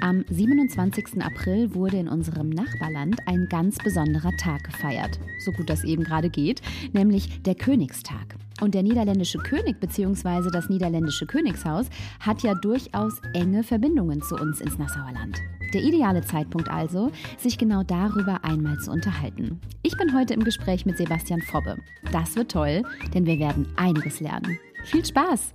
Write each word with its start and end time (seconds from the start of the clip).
Am 0.00 0.24
27. 0.28 1.20
April 1.20 1.74
wurde 1.74 1.96
in 1.96 2.08
unserem 2.08 2.50
Nachbarland 2.50 3.18
ein 3.26 3.48
ganz 3.48 3.78
besonderer 3.78 4.30
Tag 4.36 4.62
gefeiert, 4.64 5.18
so 5.44 5.50
gut 5.50 5.68
das 5.68 5.82
eben 5.82 6.04
gerade 6.04 6.30
geht, 6.30 6.62
nämlich 6.92 7.42
der 7.42 7.56
Königstag. 7.56 8.36
Und 8.60 8.74
der 8.74 8.84
niederländische 8.84 9.38
König 9.38 9.80
bzw. 9.80 10.50
das 10.52 10.68
niederländische 10.68 11.26
Königshaus 11.26 11.86
hat 12.20 12.42
ja 12.42 12.54
durchaus 12.54 13.20
enge 13.34 13.64
Verbindungen 13.64 14.22
zu 14.22 14.36
uns 14.36 14.60
ins 14.60 14.78
Nassauer 14.78 15.12
Land. 15.12 15.38
Der 15.74 15.82
ideale 15.82 16.22
Zeitpunkt 16.22 16.70
also, 16.70 17.10
sich 17.36 17.58
genau 17.58 17.82
darüber 17.82 18.44
einmal 18.44 18.78
zu 18.78 18.92
unterhalten. 18.92 19.60
Ich 19.82 19.96
bin 19.96 20.16
heute 20.16 20.34
im 20.34 20.44
Gespräch 20.44 20.86
mit 20.86 20.96
Sebastian 20.96 21.42
Fobbe. 21.42 21.76
Das 22.12 22.36
wird 22.36 22.52
toll, 22.52 22.82
denn 23.14 23.26
wir 23.26 23.38
werden 23.38 23.66
einiges 23.76 24.20
lernen. 24.20 24.58
Viel 24.84 25.04
Spaß! 25.04 25.54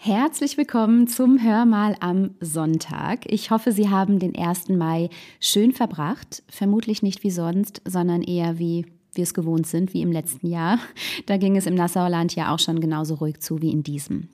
Herzlich 0.00 0.56
willkommen 0.56 1.08
zum 1.08 1.42
Hörmal 1.42 1.96
am 1.98 2.30
Sonntag. 2.40 3.24
Ich 3.26 3.50
hoffe, 3.50 3.72
Sie 3.72 3.88
haben 3.88 4.20
den 4.20 4.38
1. 4.38 4.68
Mai 4.68 5.10
schön 5.40 5.72
verbracht. 5.72 6.44
Vermutlich 6.48 7.02
nicht 7.02 7.24
wie 7.24 7.32
sonst, 7.32 7.82
sondern 7.84 8.22
eher 8.22 8.60
wie 8.60 8.86
wir 9.14 9.24
es 9.24 9.34
gewohnt 9.34 9.66
sind, 9.66 9.94
wie 9.94 10.02
im 10.02 10.12
letzten 10.12 10.46
Jahr. 10.46 10.78
Da 11.26 11.36
ging 11.36 11.56
es 11.56 11.66
im 11.66 11.74
Nassauer 11.74 12.10
Land 12.10 12.36
ja 12.36 12.54
auch 12.54 12.60
schon 12.60 12.78
genauso 12.78 13.16
ruhig 13.16 13.40
zu 13.40 13.60
wie 13.60 13.72
in 13.72 13.82
diesem. 13.82 14.28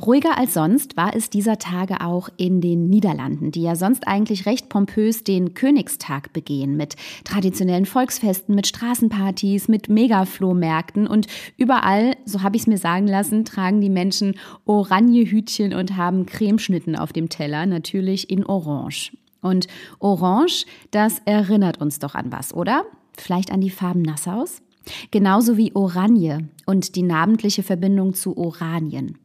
Ruhiger 0.00 0.38
als 0.38 0.54
sonst 0.54 0.96
war 0.96 1.14
es 1.14 1.28
dieser 1.28 1.58
Tage 1.58 2.00
auch 2.00 2.30
in 2.38 2.62
den 2.62 2.88
Niederlanden, 2.88 3.50
die 3.50 3.60
ja 3.60 3.76
sonst 3.76 4.08
eigentlich 4.08 4.46
recht 4.46 4.70
pompös 4.70 5.24
den 5.24 5.52
Königstag 5.52 6.32
begehen, 6.32 6.74
mit 6.78 6.96
traditionellen 7.24 7.84
Volksfesten, 7.84 8.54
mit 8.54 8.66
Straßenpartys, 8.66 9.68
mit 9.68 9.90
Megaflohmärkten 9.90 11.06
und 11.06 11.26
überall, 11.58 12.16
so 12.24 12.42
habe 12.42 12.56
ich 12.56 12.62
es 12.62 12.66
mir 12.66 12.78
sagen 12.78 13.06
lassen, 13.06 13.44
tragen 13.44 13.82
die 13.82 13.90
Menschen 13.90 14.36
Oranjehütchen 14.64 15.74
und 15.74 15.98
haben 15.98 16.24
Cremeschnitten 16.24 16.96
auf 16.96 17.12
dem 17.12 17.28
Teller, 17.28 17.66
natürlich 17.66 18.30
in 18.30 18.46
Orange. 18.46 19.12
Und 19.42 19.66
Orange, 19.98 20.64
das 20.92 21.20
erinnert 21.26 21.78
uns 21.78 21.98
doch 21.98 22.14
an 22.14 22.32
was, 22.32 22.54
oder? 22.54 22.84
Vielleicht 23.18 23.52
an 23.52 23.60
die 23.60 23.70
Farben 23.70 24.00
Nassaus? 24.00 24.62
Genauso 25.10 25.58
wie 25.58 25.74
Oranje 25.74 26.48
und 26.64 26.96
die 26.96 27.02
namentliche 27.02 27.62
Verbindung 27.62 28.14
zu 28.14 28.38
Oranien. 28.38 29.18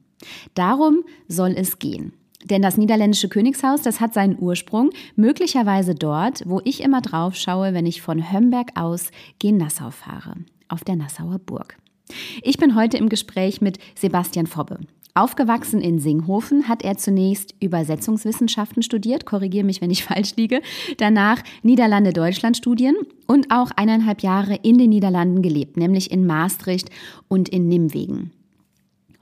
Darum 0.54 1.04
soll 1.28 1.54
es 1.58 1.80
gehen. 1.80 2.14
Denn 2.44 2.62
das 2.62 2.78
niederländische 2.78 3.28
Königshaus, 3.28 3.82
das 3.82 4.00
hat 4.00 4.14
seinen 4.14 4.38
Ursprung 4.40 4.92
möglicherweise 5.16 5.96
dort, 5.96 6.44
wo 6.46 6.62
ich 6.64 6.82
immer 6.82 7.02
drauf 7.02 7.36
schaue, 7.36 7.74
wenn 7.74 7.88
ich 7.88 8.02
von 8.02 8.32
Hömberg 8.32 8.72
aus 8.76 9.10
gen 9.40 9.58
Nassau 9.58 9.90
fahre, 9.90 10.36
auf 10.68 10.84
der 10.84 10.96
Nassauer 10.96 11.40
Burg. 11.40 11.78
Ich 12.44 12.58
bin 12.58 12.76
heute 12.76 12.98
im 12.98 13.10
Gespräch 13.10 13.62
mit 13.62 13.80
Sebastian 13.96 14.46
Fobbe. 14.46 14.80
Aufgewachsen 15.18 15.80
in 15.80 15.98
Singhofen 15.98 16.68
hat 16.68 16.84
er 16.84 16.98
zunächst 16.98 17.56
Übersetzungswissenschaften 17.62 18.84
studiert, 18.84 19.26
korrigiere 19.26 19.66
mich, 19.66 19.82
wenn 19.82 19.90
ich 19.90 20.04
falsch 20.04 20.36
liege, 20.36 20.62
danach 20.98 21.42
Niederlande-Deutschland-Studien 21.64 22.96
und 23.26 23.50
auch 23.50 23.72
eineinhalb 23.76 24.22
Jahre 24.22 24.60
in 24.62 24.78
den 24.78 24.90
Niederlanden 24.90 25.42
gelebt, 25.42 25.78
nämlich 25.78 26.12
in 26.12 26.28
Maastricht 26.28 26.90
und 27.28 27.50
in 27.50 27.68
Nimwegen. 27.70 28.35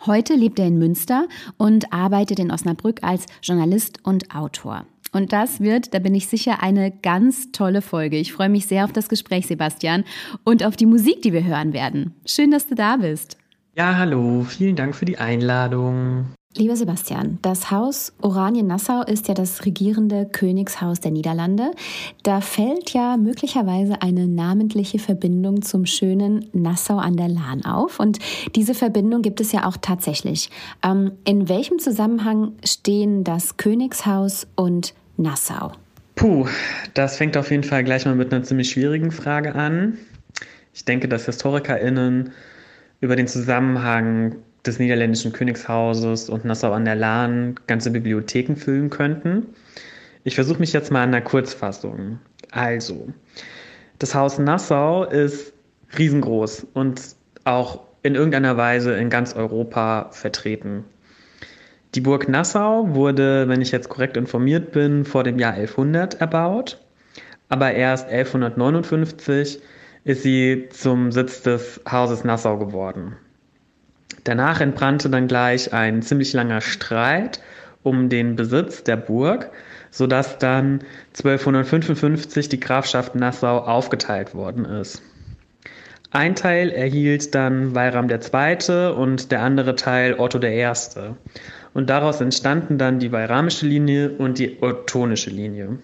Heute 0.06 0.34
lebt 0.34 0.60
er 0.60 0.68
in 0.68 0.78
Münster 0.78 1.28
und 1.56 1.94
arbeitet 1.94 2.38
in 2.38 2.52
Osnabrück 2.52 3.02
als 3.04 3.26
Journalist 3.42 4.00
und 4.04 4.36
Autor. 4.36 4.86
Und 5.14 5.32
das 5.32 5.62
wird, 5.62 5.94
da 5.94 6.00
bin 6.00 6.14
ich 6.14 6.28
sicher, 6.28 6.62
eine 6.62 6.92
ganz 6.92 7.54
tolle 7.54 7.82
Folge. 7.82 8.18
Ich 8.18 8.34
freue 8.34 8.50
mich 8.50 8.66
sehr 8.66 8.84
auf 8.84 8.92
das 8.92 9.08
Gespräch, 9.08 9.48
Sebastian, 9.48 10.04
und 10.44 10.66
auf 10.66 10.76
die 10.76 10.88
Musik, 10.88 11.22
die 11.22 11.32
wir 11.32 11.46
hören 11.46 11.72
werden. 11.72 12.16
Schön, 12.26 12.52
dass 12.52 12.68
du 12.68 12.76
da 12.76 12.98
bist. 12.98 13.38
Ja, 13.76 13.96
hallo, 13.96 14.44
vielen 14.44 14.76
Dank 14.76 14.94
für 14.94 15.06
die 15.06 15.20
Einladung. 15.20 16.26
Lieber 16.56 16.76
Sebastian, 16.76 17.40
das 17.42 17.72
Haus 17.72 18.14
Oranien-Nassau 18.22 19.02
ist 19.02 19.28
ja 19.28 19.34
das 19.34 19.66
regierende 19.66 20.28
Königshaus 20.28 21.00
der 21.00 21.10
Niederlande. 21.10 21.72
Da 22.22 22.42
fällt 22.42 22.92
ja 22.92 23.18
möglicherweise 23.18 24.04
eine 24.04 24.28
namentliche 24.28 25.00
Verbindung 25.00 25.64
zum 25.64 25.88
schönen 25.88 26.48
Nassau 26.54 26.98
an 26.98 27.18
der 27.18 27.28
Lahn 27.28 27.66
auf. 27.66 28.00
Und 28.00 28.20
diese 28.56 28.76
Verbindung 28.76 29.24
gibt 29.24 29.42
es 29.42 29.52
ja 29.52 29.66
auch 29.66 29.78
tatsächlich. 29.82 30.52
Ähm, 30.84 31.14
in 31.26 31.50
welchem 31.50 31.80
Zusammenhang 31.80 32.54
stehen 32.64 33.24
das 33.24 33.58
Königshaus 33.58 34.46
und 34.56 34.94
Nassau? 35.18 35.72
Puh, 36.14 36.46
das 36.94 37.18
fängt 37.18 37.36
auf 37.36 37.50
jeden 37.50 37.64
Fall 37.64 37.84
gleich 37.84 38.06
mal 38.06 38.14
mit 38.14 38.32
einer 38.32 38.44
ziemlich 38.44 38.70
schwierigen 38.70 39.10
Frage 39.10 39.56
an. 39.56 39.98
Ich 40.72 40.86
denke, 40.86 41.08
dass 41.08 41.26
HistorikerInnen 41.26 42.32
über 43.02 43.16
den 43.16 43.28
Zusammenhang 43.28 44.36
des 44.66 44.80
niederländischen 44.80 45.34
Königshauses 45.34 46.30
und 46.30 46.46
Nassau 46.46 46.72
an 46.72 46.86
der 46.86 46.96
Lahn 46.96 47.56
ganze 47.68 47.92
Bibliotheken 47.92 48.56
füllen 48.56 48.90
könnten. 48.90 49.48
Ich 50.24 50.36
versuche 50.36 50.60
mich 50.60 50.72
jetzt 50.74 50.92
mal 50.92 51.04
an 51.04 51.12
der 51.12 51.22
Kurzfassung. 51.22 52.20
Also, 52.52 53.08
das 54.00 54.16
Haus 54.16 54.40
Nassau 54.40 55.04
ist 55.04 55.54
riesengroß 55.98 56.68
und 56.74 57.02
auch 57.44 57.82
in 58.04 58.16
irgendeiner 58.16 58.58
Weise 58.58 58.94
in 58.94 59.10
ganz 59.10 59.36
Europa 59.36 60.10
vertreten. 60.12 60.86
Die 61.96 62.02
Burg 62.02 62.28
Nassau 62.28 62.96
wurde, 62.96 63.48
wenn 63.48 63.62
ich 63.62 63.72
jetzt 63.72 63.90
korrekt 63.90 64.18
informiert 64.18 64.72
bin, 64.72 65.06
vor 65.06 65.24
dem 65.24 65.40
Jahr 65.40 65.54
1100 65.54 66.20
erbaut, 66.22 66.80
aber 67.50 67.74
erst 67.74 68.08
1159 68.10 69.62
ist 70.04 70.24
sie 70.24 70.70
zum 70.70 71.12
Sitz 71.12 71.44
des 71.44 71.82
Hauses 71.90 72.24
Nassau 72.24 72.58
geworden. 72.58 73.16
Danach 74.24 74.62
entbrannte 74.62 75.10
dann 75.10 75.28
gleich 75.28 75.74
ein 75.74 76.02
ziemlich 76.02 76.34
langer 76.34 76.62
Streit 76.62 77.42
um 77.84 78.10
den 78.10 78.36
Besitz 78.36 78.84
der 78.84 78.96
Burg, 78.98 79.52
sodass 79.92 80.38
dann 80.38 80.80
1255 81.10 82.50
die 82.50 82.60
Grafschaft 82.60 83.16
Nassau 83.16 83.60
aufgeteilt 83.60 84.34
worden 84.34 84.66
ist. 84.66 85.02
Ein 86.12 86.36
Teil 86.36 86.70
erhielt 86.70 87.34
dann 87.34 87.74
Weiram 87.74 88.08
II. 88.08 88.94
und 88.96 89.32
der 89.32 89.42
andere 89.42 89.76
Teil 89.76 90.14
Otto 90.20 90.40
I. 90.44 90.68
Und 91.74 91.90
daraus 91.90 92.22
entstanden 92.22 92.78
dann 92.78 93.00
die 93.00 93.12
Weiramische 93.12 93.66
Linie 93.66 94.12
und 94.12 94.38
die 94.38 94.62
Ottonische 94.62 95.32
Linie. 95.32 95.80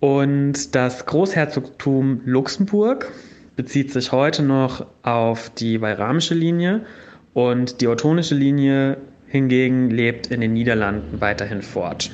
Und 0.00 0.74
das 0.74 1.04
Großherzogtum 1.04 2.22
Luxemburg 2.24 3.12
bezieht 3.54 3.92
sich 3.92 4.12
heute 4.12 4.42
noch 4.42 4.86
auf 5.02 5.50
die 5.50 5.80
Weiramische 5.82 6.34
Linie 6.34 6.86
und 7.34 7.80
die 7.80 7.88
ottonische 7.88 8.34
Linie 8.34 8.98
hingegen 9.26 9.90
lebt 9.90 10.26
in 10.28 10.40
den 10.40 10.52
Niederlanden 10.52 11.20
weiterhin 11.20 11.62
fort. 11.62 12.10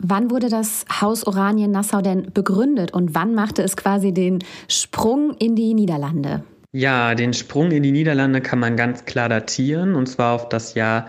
Wann 0.00 0.30
wurde 0.30 0.48
das 0.48 0.84
Haus 1.00 1.26
Oranien-Nassau 1.26 2.02
denn 2.02 2.30
begründet 2.32 2.92
und 2.92 3.14
wann 3.14 3.34
machte 3.34 3.62
es 3.62 3.76
quasi 3.76 4.12
den 4.12 4.38
Sprung 4.68 5.34
in 5.38 5.56
die 5.56 5.74
Niederlande? 5.74 6.44
Ja, 6.72 7.14
den 7.14 7.32
Sprung 7.32 7.70
in 7.70 7.82
die 7.82 7.90
Niederlande 7.90 8.40
kann 8.40 8.60
man 8.60 8.76
ganz 8.76 9.06
klar 9.06 9.28
datieren 9.28 9.94
und 9.94 10.06
zwar 10.06 10.34
auf 10.34 10.48
das 10.48 10.74
Jahr 10.74 11.08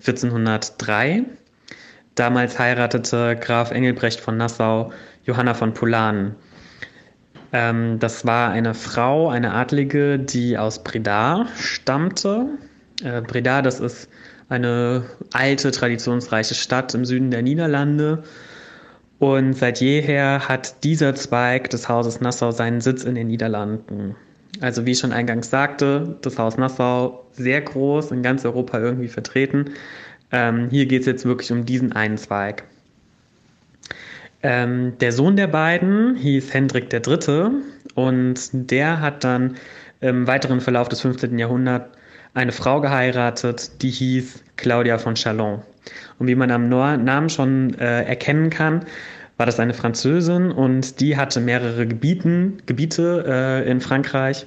1403. 0.00 1.24
Damals 2.14 2.58
heiratete 2.58 3.36
Graf 3.40 3.70
Engelbrecht 3.70 4.20
von 4.20 4.36
Nassau 4.36 4.92
Johanna 5.24 5.54
von 5.54 5.74
Polanen. 5.74 6.36
Ähm, 7.52 7.98
das 7.98 8.26
war 8.26 8.50
eine 8.50 8.74
Frau, 8.74 9.28
eine 9.28 9.54
Adlige, 9.54 10.18
die 10.18 10.58
aus 10.58 10.82
Breda 10.82 11.46
stammte. 11.56 12.46
Äh, 13.02 13.22
Breda, 13.22 13.62
das 13.62 13.80
ist 13.80 14.08
eine 14.48 15.04
alte, 15.32 15.70
traditionsreiche 15.70 16.54
Stadt 16.54 16.94
im 16.94 17.04
Süden 17.04 17.30
der 17.30 17.42
Niederlande. 17.42 18.22
Und 19.18 19.54
seit 19.54 19.80
jeher 19.80 20.48
hat 20.48 20.84
dieser 20.84 21.14
Zweig 21.14 21.70
des 21.70 21.88
Hauses 21.88 22.20
Nassau 22.20 22.52
seinen 22.52 22.80
Sitz 22.80 23.04
in 23.04 23.14
den 23.14 23.26
Niederlanden. 23.28 24.14
Also 24.60 24.86
wie 24.86 24.92
ich 24.92 24.98
schon 24.98 25.12
eingangs 25.12 25.50
sagte, 25.50 26.16
das 26.22 26.38
Haus 26.38 26.56
Nassau 26.56 27.26
sehr 27.32 27.60
groß, 27.60 28.10
in 28.12 28.22
ganz 28.22 28.44
Europa 28.44 28.78
irgendwie 28.78 29.08
vertreten. 29.08 29.70
Ähm, 30.30 30.68
hier 30.70 30.86
geht 30.86 31.00
es 31.00 31.06
jetzt 31.06 31.24
wirklich 31.24 31.50
um 31.52 31.64
diesen 31.64 31.92
einen 31.92 32.18
Zweig. 32.18 32.64
Ähm, 34.42 34.96
der 34.98 35.12
Sohn 35.12 35.36
der 35.36 35.48
beiden 35.48 36.14
hieß 36.16 36.54
Hendrik 36.54 36.92
III. 36.92 37.50
und 37.94 38.50
der 38.52 39.00
hat 39.00 39.24
dann 39.24 39.56
im 40.00 40.26
weiteren 40.26 40.60
Verlauf 40.60 40.88
des 40.88 41.00
15. 41.00 41.38
Jahrhunderts 41.38 41.90
eine 42.34 42.52
Frau 42.52 42.80
geheiratet, 42.80 43.82
die 43.82 43.90
hieß 43.90 44.44
Claudia 44.56 44.98
von 44.98 45.14
Chalon. 45.14 45.62
Und 46.18 46.28
wie 46.28 46.34
man 46.34 46.50
am 46.50 46.68
Namen 46.68 47.30
schon 47.30 47.74
äh, 47.74 48.04
erkennen 48.04 48.50
kann, 48.50 48.84
war 49.38 49.46
das 49.46 49.58
eine 49.58 49.74
Französin 49.74 50.50
und 50.50 51.00
die 51.00 51.16
hatte 51.16 51.40
mehrere 51.40 51.86
Gebieten, 51.86 52.58
Gebiete 52.66 53.24
äh, 53.26 53.70
in 53.70 53.80
Frankreich, 53.80 54.46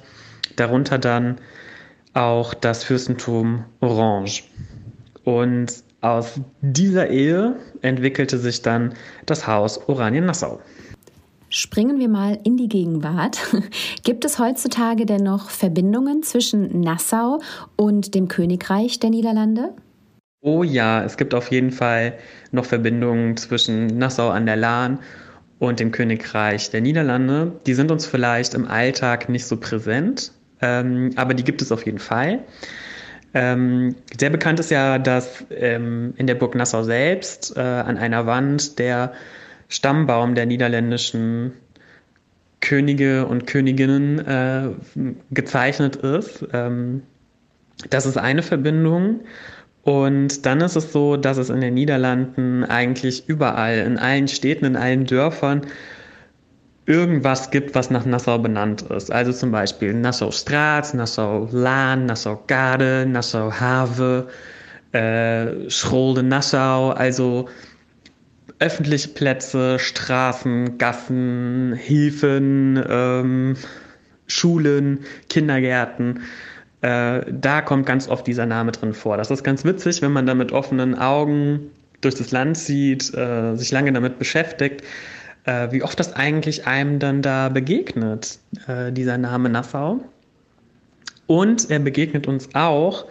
darunter 0.56 0.98
dann 0.98 1.38
auch 2.14 2.54
das 2.54 2.84
Fürstentum 2.84 3.64
Orange. 3.80 4.44
Und 5.24 5.82
aus 6.02 6.40
dieser 6.60 7.08
Ehe 7.08 7.56
entwickelte 7.80 8.38
sich 8.38 8.60
dann 8.60 8.94
das 9.24 9.46
Haus 9.46 9.88
Oranien-Nassau. 9.88 10.60
Springen 11.48 11.98
wir 11.98 12.08
mal 12.08 12.38
in 12.44 12.56
die 12.56 12.68
Gegenwart. 12.68 13.38
Gibt 14.04 14.24
es 14.24 14.38
heutzutage 14.38 15.06
denn 15.06 15.22
noch 15.22 15.50
Verbindungen 15.50 16.22
zwischen 16.22 16.80
Nassau 16.80 17.40
und 17.76 18.14
dem 18.14 18.28
Königreich 18.28 19.00
der 19.00 19.10
Niederlande? 19.10 19.74
Oh 20.40 20.64
ja, 20.64 21.04
es 21.04 21.16
gibt 21.16 21.34
auf 21.34 21.52
jeden 21.52 21.70
Fall 21.70 22.14
noch 22.50 22.64
Verbindungen 22.64 23.36
zwischen 23.36 23.86
Nassau 23.98 24.30
an 24.30 24.46
der 24.46 24.56
Lahn 24.56 24.98
und 25.60 25.78
dem 25.78 25.92
Königreich 25.92 26.70
der 26.70 26.80
Niederlande. 26.80 27.52
Die 27.66 27.74
sind 27.74 27.92
uns 27.92 28.06
vielleicht 28.06 28.54
im 28.54 28.66
Alltag 28.66 29.28
nicht 29.28 29.46
so 29.46 29.56
präsent, 29.56 30.32
ähm, 30.60 31.10
aber 31.14 31.34
die 31.34 31.44
gibt 31.44 31.62
es 31.62 31.70
auf 31.70 31.86
jeden 31.86 32.00
Fall. 32.00 32.40
Ähm, 33.34 33.96
sehr 34.18 34.30
bekannt 34.30 34.60
ist 34.60 34.70
ja, 34.70 34.98
dass 34.98 35.44
ähm, 35.50 36.14
in 36.16 36.26
der 36.26 36.34
Burg 36.34 36.54
Nassau 36.54 36.82
selbst 36.82 37.56
äh, 37.56 37.60
an 37.60 37.96
einer 37.96 38.26
Wand 38.26 38.78
der 38.78 39.12
Stammbaum 39.68 40.34
der 40.34 40.46
niederländischen 40.46 41.52
Könige 42.60 43.26
und 43.26 43.46
Königinnen 43.46 44.18
äh, 44.18 44.68
gezeichnet 45.30 45.96
ist. 45.96 46.46
Ähm, 46.52 47.02
das 47.90 48.06
ist 48.06 48.18
eine 48.18 48.42
Verbindung. 48.42 49.20
Und 49.82 50.46
dann 50.46 50.60
ist 50.60 50.76
es 50.76 50.92
so, 50.92 51.16
dass 51.16 51.38
es 51.38 51.50
in 51.50 51.60
den 51.60 51.74
Niederlanden 51.74 52.64
eigentlich 52.64 53.28
überall, 53.28 53.78
in 53.78 53.98
allen 53.98 54.28
Städten, 54.28 54.64
in 54.64 54.76
allen 54.76 55.06
Dörfern 55.06 55.62
irgendwas 56.86 57.50
gibt, 57.50 57.74
was 57.74 57.90
nach 57.90 58.04
Nassau 58.04 58.38
benannt 58.38 58.82
ist. 58.82 59.12
Also 59.12 59.32
zum 59.32 59.52
Beispiel 59.52 59.94
Nassau 59.94 60.30
Straat, 60.30 60.94
Nassau 60.94 61.48
Laan, 61.52 62.06
Nassau 62.06 62.42
Garde, 62.46 63.06
Nassau 63.06 63.52
Have, 63.52 64.28
äh, 64.92 65.70
Schrolde 65.70 66.22
Nassau, 66.22 66.90
also 66.90 67.48
öffentliche 68.58 69.08
Plätze, 69.08 69.78
Straßen, 69.78 70.78
Gassen, 70.78 71.74
Hilfen, 71.74 72.82
ähm, 72.88 73.56
Schulen, 74.26 75.00
Kindergärten. 75.28 76.20
Äh, 76.80 77.22
da 77.30 77.62
kommt 77.62 77.86
ganz 77.86 78.08
oft 78.08 78.26
dieser 78.26 78.46
Name 78.46 78.72
drin 78.72 78.92
vor. 78.92 79.16
Das 79.16 79.30
ist 79.30 79.44
ganz 79.44 79.64
witzig, 79.64 80.02
wenn 80.02 80.12
man 80.12 80.26
da 80.26 80.34
mit 80.34 80.52
offenen 80.52 80.96
Augen 80.96 81.70
durch 82.00 82.16
das 82.16 82.32
Land 82.32 82.58
sieht, 82.58 83.14
äh, 83.14 83.54
sich 83.56 83.70
lange 83.70 83.92
damit 83.92 84.18
beschäftigt, 84.18 84.82
äh, 85.44 85.70
wie 85.70 85.82
oft 85.82 85.98
das 85.98 86.12
eigentlich 86.14 86.66
einem 86.66 86.98
dann 86.98 87.22
da 87.22 87.48
begegnet, 87.48 88.38
äh, 88.66 88.92
dieser 88.92 89.18
Name 89.18 89.48
Nassau. 89.48 90.00
Und 91.26 91.70
er 91.70 91.78
begegnet 91.78 92.26
uns 92.26 92.54
auch 92.54 93.06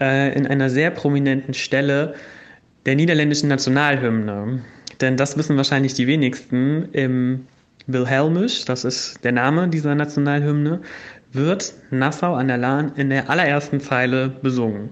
äh, 0.00 0.36
in 0.36 0.46
einer 0.46 0.70
sehr 0.70 0.90
prominenten 0.90 1.54
Stelle 1.54 2.14
der 2.84 2.94
niederländischen 2.94 3.48
Nationalhymne. 3.48 4.62
Denn 5.00 5.16
das 5.16 5.36
wissen 5.36 5.56
wahrscheinlich 5.56 5.94
die 5.94 6.06
wenigsten. 6.06 6.88
Im 6.92 7.46
Wilhelmisch, 7.86 8.64
das 8.64 8.84
ist 8.84 9.22
der 9.24 9.32
Name 9.32 9.68
dieser 9.68 9.94
Nationalhymne, 9.94 10.80
wird 11.32 11.74
Nassau 11.90 12.34
an 12.34 12.48
der 12.48 12.58
Lahn 12.58 12.92
in 12.96 13.10
der 13.10 13.28
allerersten 13.30 13.80
Zeile 13.80 14.28
besungen. 14.28 14.90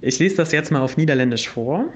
Ich 0.00 0.18
lese 0.18 0.36
das 0.36 0.52
jetzt 0.52 0.70
mal 0.70 0.80
auf 0.80 0.96
Niederländisch 0.96 1.48
vor. 1.48 1.92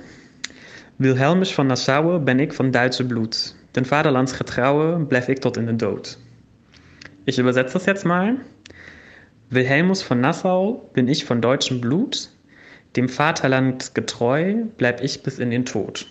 Wilhelmus 0.98 1.56
van 1.56 1.66
Nassau 1.66 2.18
ben 2.20 2.38
ik 2.38 2.52
van 2.52 2.70
Blut. 3.08 3.54
Den 3.76 3.84
Vaterlandsgetrouwe 3.84 5.04
blijf 5.04 5.28
ik 5.28 5.38
tot 5.38 5.56
in 5.56 5.66
den 5.66 5.78
Dood. 5.78 6.18
Ich 7.24 7.38
übersetze 7.38 7.74
das 7.74 7.86
jetzt 7.86 8.04
mal. 8.04 8.36
Wilhelmus 9.50 10.02
von 10.02 10.20
Nassau 10.20 10.88
bin 10.92 11.08
ich 11.08 11.24
von 11.24 11.40
deutschem 11.40 11.80
Blut. 11.80 12.30
Dem 12.96 13.08
Vaterland 13.08 13.94
getreu 13.94 14.64
bleib 14.76 15.02
ich 15.02 15.22
bis 15.22 15.38
in 15.38 15.50
den 15.50 15.64
Tod. 15.64 16.06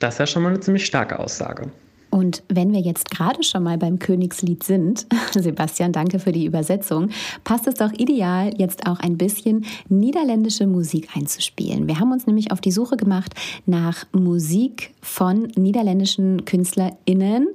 Das 0.00 0.14
ist 0.14 0.18
ja 0.18 0.26
schon 0.26 0.42
mal 0.42 0.50
eine 0.50 0.60
ziemlich 0.60 0.86
starke 0.86 1.18
Aussage. 1.18 1.70
Und 2.14 2.44
wenn 2.48 2.72
wir 2.72 2.78
jetzt 2.78 3.10
gerade 3.10 3.42
schon 3.42 3.64
mal 3.64 3.76
beim 3.76 3.98
Königslied 3.98 4.62
sind, 4.62 5.04
Sebastian, 5.32 5.90
danke 5.90 6.20
für 6.20 6.30
die 6.30 6.46
Übersetzung, 6.46 7.08
passt 7.42 7.66
es 7.66 7.74
doch 7.74 7.90
ideal, 7.90 8.52
jetzt 8.56 8.86
auch 8.86 9.00
ein 9.00 9.18
bisschen 9.18 9.64
niederländische 9.88 10.68
Musik 10.68 11.08
einzuspielen. 11.16 11.88
Wir 11.88 11.98
haben 11.98 12.12
uns 12.12 12.28
nämlich 12.28 12.52
auf 12.52 12.60
die 12.60 12.70
Suche 12.70 12.96
gemacht 12.96 13.34
nach 13.66 14.04
Musik 14.12 14.94
von 15.02 15.48
niederländischen 15.56 16.44
KünstlerInnen 16.44 17.48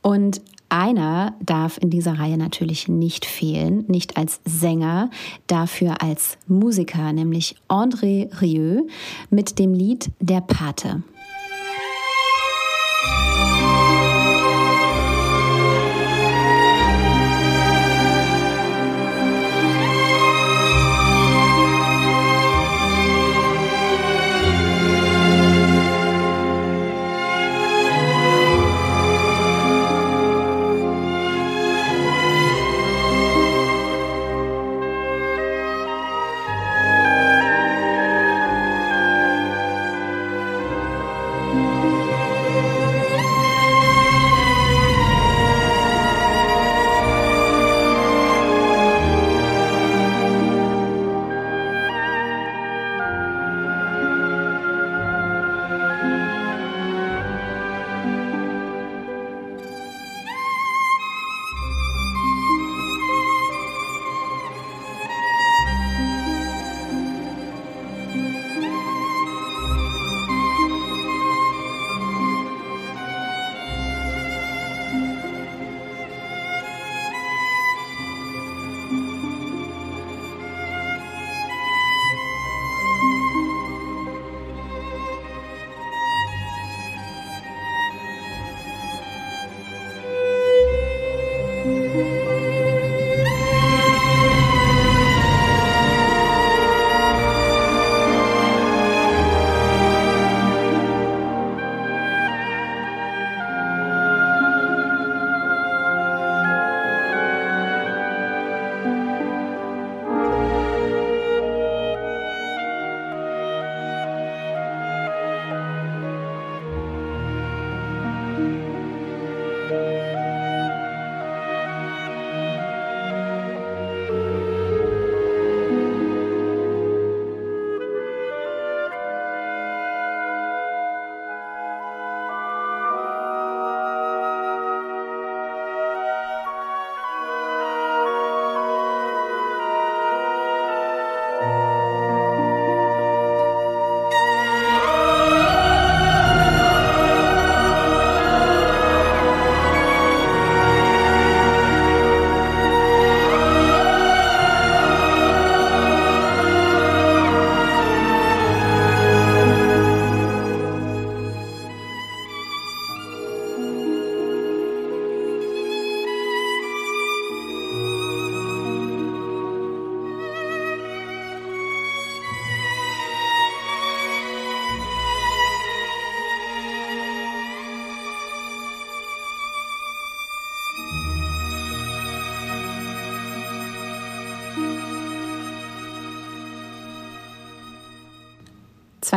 und 0.00 0.40
einer 0.70 1.34
darf 1.44 1.76
in 1.76 1.90
dieser 1.90 2.18
Reihe 2.18 2.38
natürlich 2.38 2.88
nicht 2.88 3.26
fehlen, 3.26 3.84
nicht 3.86 4.16
als 4.16 4.40
Sänger, 4.46 5.10
dafür 5.46 6.00
als 6.00 6.38
Musiker, 6.48 7.12
nämlich 7.12 7.56
André 7.68 8.30
Rieu 8.40 8.84
mit 9.28 9.58
dem 9.58 9.74
Lied 9.74 10.10
Der 10.20 10.40
Pate. 10.40 11.02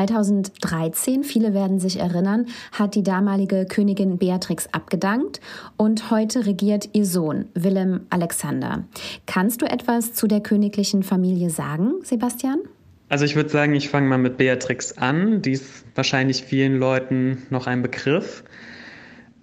2013, 0.10 1.24
viele 1.24 1.54
werden 1.54 1.80
sich 1.80 2.00
erinnern, 2.00 2.48
hat 2.72 2.96
die 2.96 3.04
damalige 3.04 3.66
Königin 3.66 4.18
Beatrix 4.18 4.68
abgedankt 4.72 5.40
und 5.78 6.10
heute 6.10 6.48
regiert 6.48 6.90
ihr 6.94 7.06
Sohn 7.06 7.46
Willem 7.54 8.02
Alexander. 8.10 8.86
Kannst 9.28 9.62
du 9.62 9.68
etwas 9.68 10.14
zu 10.14 10.28
der 10.28 10.42
königlichen 10.42 11.04
Familie 11.04 11.52
sagen, 11.52 11.94
Sebastian? 12.04 12.60
Also 13.08 13.26
ich 13.26 13.36
würde 13.36 13.50
sagen, 13.50 13.76
ich 13.76 13.90
fange 13.90 14.08
mal 14.08 14.18
mit 14.18 14.38
Beatrix 14.38 14.98
an. 14.98 15.42
Die 15.42 15.52
ist 15.52 15.86
wahrscheinlich 15.96 16.44
vielen 16.44 16.78
Leuten 16.78 17.44
noch 17.52 17.68
ein 17.68 17.84
Begriff. 17.84 18.44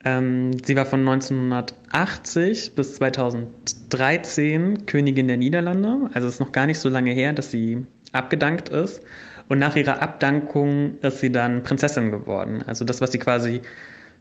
Ähm, 0.04 0.52
sie 0.64 0.74
war 0.74 0.86
von 0.86 1.00
1980 1.00 2.74
bis 2.74 2.96
2013 2.96 4.86
Königin 4.86 5.28
der 5.28 5.36
Niederlande. 5.36 6.10
Also 6.12 6.26
es 6.26 6.34
ist 6.34 6.40
noch 6.40 6.52
gar 6.52 6.66
nicht 6.66 6.78
so 6.80 6.88
lange 6.88 7.12
her, 7.12 7.32
dass 7.32 7.50
sie 7.52 7.86
abgedankt 8.12 8.68
ist. 8.68 9.00
Und 9.48 9.58
nach 9.58 9.76
ihrer 9.76 10.02
Abdankung 10.02 10.98
ist 11.02 11.20
sie 11.20 11.30
dann 11.30 11.62
Prinzessin 11.62 12.10
geworden. 12.10 12.62
Also 12.66 12.84
das, 12.84 13.00
was 13.00 13.12
sie 13.12 13.18
quasi 13.18 13.62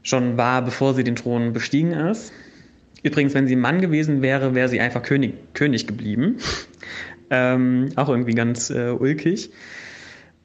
schon 0.03 0.37
war, 0.37 0.61
bevor 0.61 0.93
sie 0.93 1.03
den 1.03 1.15
Thron 1.15 1.53
bestiegen 1.53 1.91
ist. 1.91 2.31
Übrigens, 3.01 3.33
wenn 3.33 3.47
sie 3.47 3.55
Mann 3.55 3.81
gewesen 3.81 4.21
wäre, 4.21 4.55
wäre 4.55 4.69
sie 4.69 4.79
einfach 4.79 5.01
König, 5.03 5.53
König 5.53 5.87
geblieben. 5.87 6.37
Ähm, 7.29 7.89
auch 7.95 8.09
irgendwie 8.09 8.35
ganz 8.35 8.69
äh, 8.69 8.89
ulkig. 8.89 9.49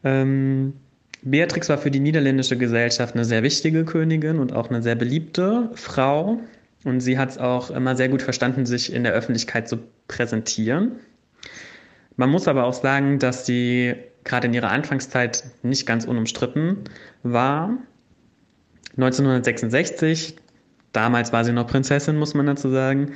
Ähm, 0.02 0.75
Beatrix 1.22 1.68
war 1.68 1.76
für 1.76 1.90
die 1.90 2.00
niederländische 2.00 2.56
Gesellschaft 2.56 3.14
eine 3.14 3.26
sehr 3.26 3.42
wichtige 3.42 3.84
Königin 3.84 4.38
und 4.38 4.54
auch 4.54 4.70
eine 4.70 4.82
sehr 4.82 4.94
beliebte 4.94 5.70
Frau. 5.75 6.40
Und 6.84 7.00
sie 7.00 7.18
hat 7.18 7.30
es 7.30 7.38
auch 7.38 7.70
immer 7.70 7.96
sehr 7.96 8.08
gut 8.08 8.22
verstanden, 8.22 8.64
sich 8.64 8.92
in 8.92 9.04
der 9.04 9.12
Öffentlichkeit 9.12 9.68
zu 9.68 9.80
präsentieren. 10.08 10.92
Man 12.16 12.30
muss 12.30 12.49
aber 12.49 12.64
auch 12.64 12.72
sagen, 12.72 13.18
dass 13.18 13.44
sie 13.44 13.94
gerade 14.25 14.47
in 14.47 14.55
ihrer 14.55 14.71
Anfangszeit 14.71 15.45
nicht 15.62 15.87
ganz 15.87 16.05
unumstritten 16.05 16.85
war. 17.23 17.77
1966, 18.97 20.37
damals 20.93 21.33
war 21.33 21.45
sie 21.45 21.53
noch 21.53 21.67
Prinzessin, 21.67 22.17
muss 22.17 22.35
man 22.35 22.47
dazu 22.47 22.71
sagen, 22.71 23.12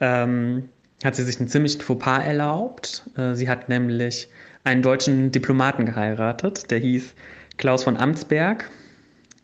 ähm, 0.00 0.68
hat 1.04 1.16
sie 1.16 1.24
sich 1.24 1.38
einen 1.38 1.48
ziemlichen 1.48 1.80
Fauxpas 1.80 2.24
erlaubt. 2.24 3.04
Äh, 3.16 3.34
sie 3.34 3.48
hat 3.48 3.68
nämlich 3.68 4.28
einen 4.64 4.82
deutschen 4.82 5.30
Diplomaten 5.32 5.86
geheiratet, 5.86 6.70
der 6.70 6.78
hieß 6.78 7.14
Klaus 7.56 7.84
von 7.84 7.96
Amtsberg, 7.96 8.70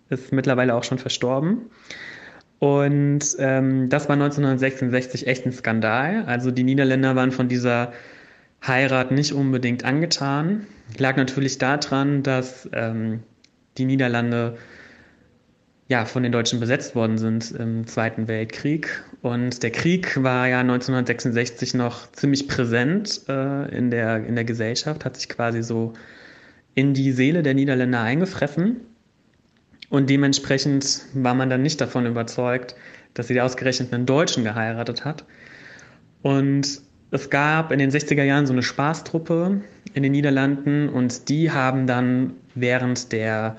ist 0.09 0.33
mittlerweile 0.33 0.75
auch 0.75 0.85
schon 0.85 0.99
verstorben. 0.99 1.71
Und 2.59 3.37
ähm, 3.39 3.89
das 3.91 4.09
war 4.09 4.15
1966 4.15 5.27
echt 5.27 5.45
ein 5.45 5.53
Skandal. 5.53 6.25
Also 6.25 6.51
die 6.51 6.65
Niederländer 6.65 7.15
waren 7.15 7.31
von 7.31 7.49
dieser 7.49 7.93
Heirat 8.67 9.13
nicht 9.13 9.33
unbedingt 9.33 9.85
angetan. 9.85 10.67
Lag 10.99 11.17
natürlich 11.17 11.59
daran, 11.59 12.23
dass 12.23 12.69
ähm, 12.73 13.23
die 13.79 13.85
Niederlande 13.85 14.57
ja, 15.89 16.05
von 16.05 16.25
den 16.25 16.33
Deutschen 16.33 16.59
besetzt 16.59 16.97
worden 16.97 17.17
sind 17.17 17.53
im 17.53 17.87
Zweiten 17.87 18.27
Weltkrieg. 18.27 19.05
Und 19.23 19.63
der 19.63 19.71
Krieg 19.71 20.21
war 20.23 20.49
ja 20.49 20.61
1966 20.61 21.75
noch 21.75 22.11
ziemlich 22.13 22.49
präsent 22.49 23.23
äh, 23.29 23.77
in, 23.77 23.91
der, 23.91 24.25
in 24.25 24.35
der 24.35 24.45
Gesellschaft, 24.45 25.05
hat 25.05 25.17
sich 25.17 25.29
quasi 25.29 25.63
so 25.63 25.93
in 26.75 26.93
die 26.93 27.13
Seele 27.13 27.43
der 27.43 27.55
Niederländer 27.55 28.01
eingefressen. 28.01 28.81
Und 29.89 30.11
dementsprechend 30.11 31.03
war 31.15 31.35
man 31.35 31.49
dann 31.49 31.63
nicht 31.63 31.81
davon 31.81 32.07
überzeugt, 32.07 32.75
dass 33.15 33.29
sie 33.29 33.41
ausgerechnet 33.41 33.93
einen 33.93 34.07
Deutschen 34.07 34.43
geheiratet 34.43 35.05
hat. 35.05 35.25
Und 36.23 36.81
es 37.11 37.31
gab 37.31 37.73
in 37.73 37.79
den 37.79 37.91
60er 37.91 38.25
Jahren 38.25 38.47
so 38.47 38.53
eine 38.53 38.63
Spaßtruppe 38.63 39.61
in 39.95 40.03
den 40.03 40.13
Niederlanden 40.13 40.89
und 40.89 41.29
die 41.29 41.51
haben 41.51 41.87
dann 41.87 42.35
während 42.55 43.13
der 43.13 43.57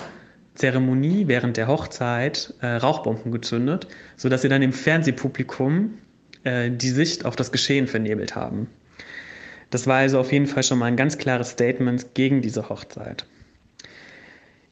Zeremonie, 0.56 1.28
während 1.28 1.56
der 1.56 1.68
Hochzeit 1.68 2.54
äh, 2.62 2.68
Rauchbomben 2.68 3.32
gezündet, 3.32 3.88
sodass 4.16 4.42
sie 4.42 4.50
dann 4.50 4.62
im 4.62 4.74
Fernsehpublikum 4.74 5.98
äh, 6.44 6.72
die 6.72 6.90
Sicht 6.90 7.26
auf 7.26 7.36
das 7.36 7.52
Geschehen 7.52 7.88
vernebelt 7.88 8.36
haben. 8.36 8.68
Das 9.70 9.86
war 9.86 9.98
also 9.98 10.20
auf 10.20 10.32
jeden 10.32 10.48
Fall 10.48 10.64
schon 10.64 10.80
mal 10.80 10.86
ein 10.86 10.96
ganz 10.96 11.18
klares 11.18 11.52
Statement 11.52 12.16
gegen 12.16 12.42
diese 12.42 12.70
Hochzeit. 12.70 13.26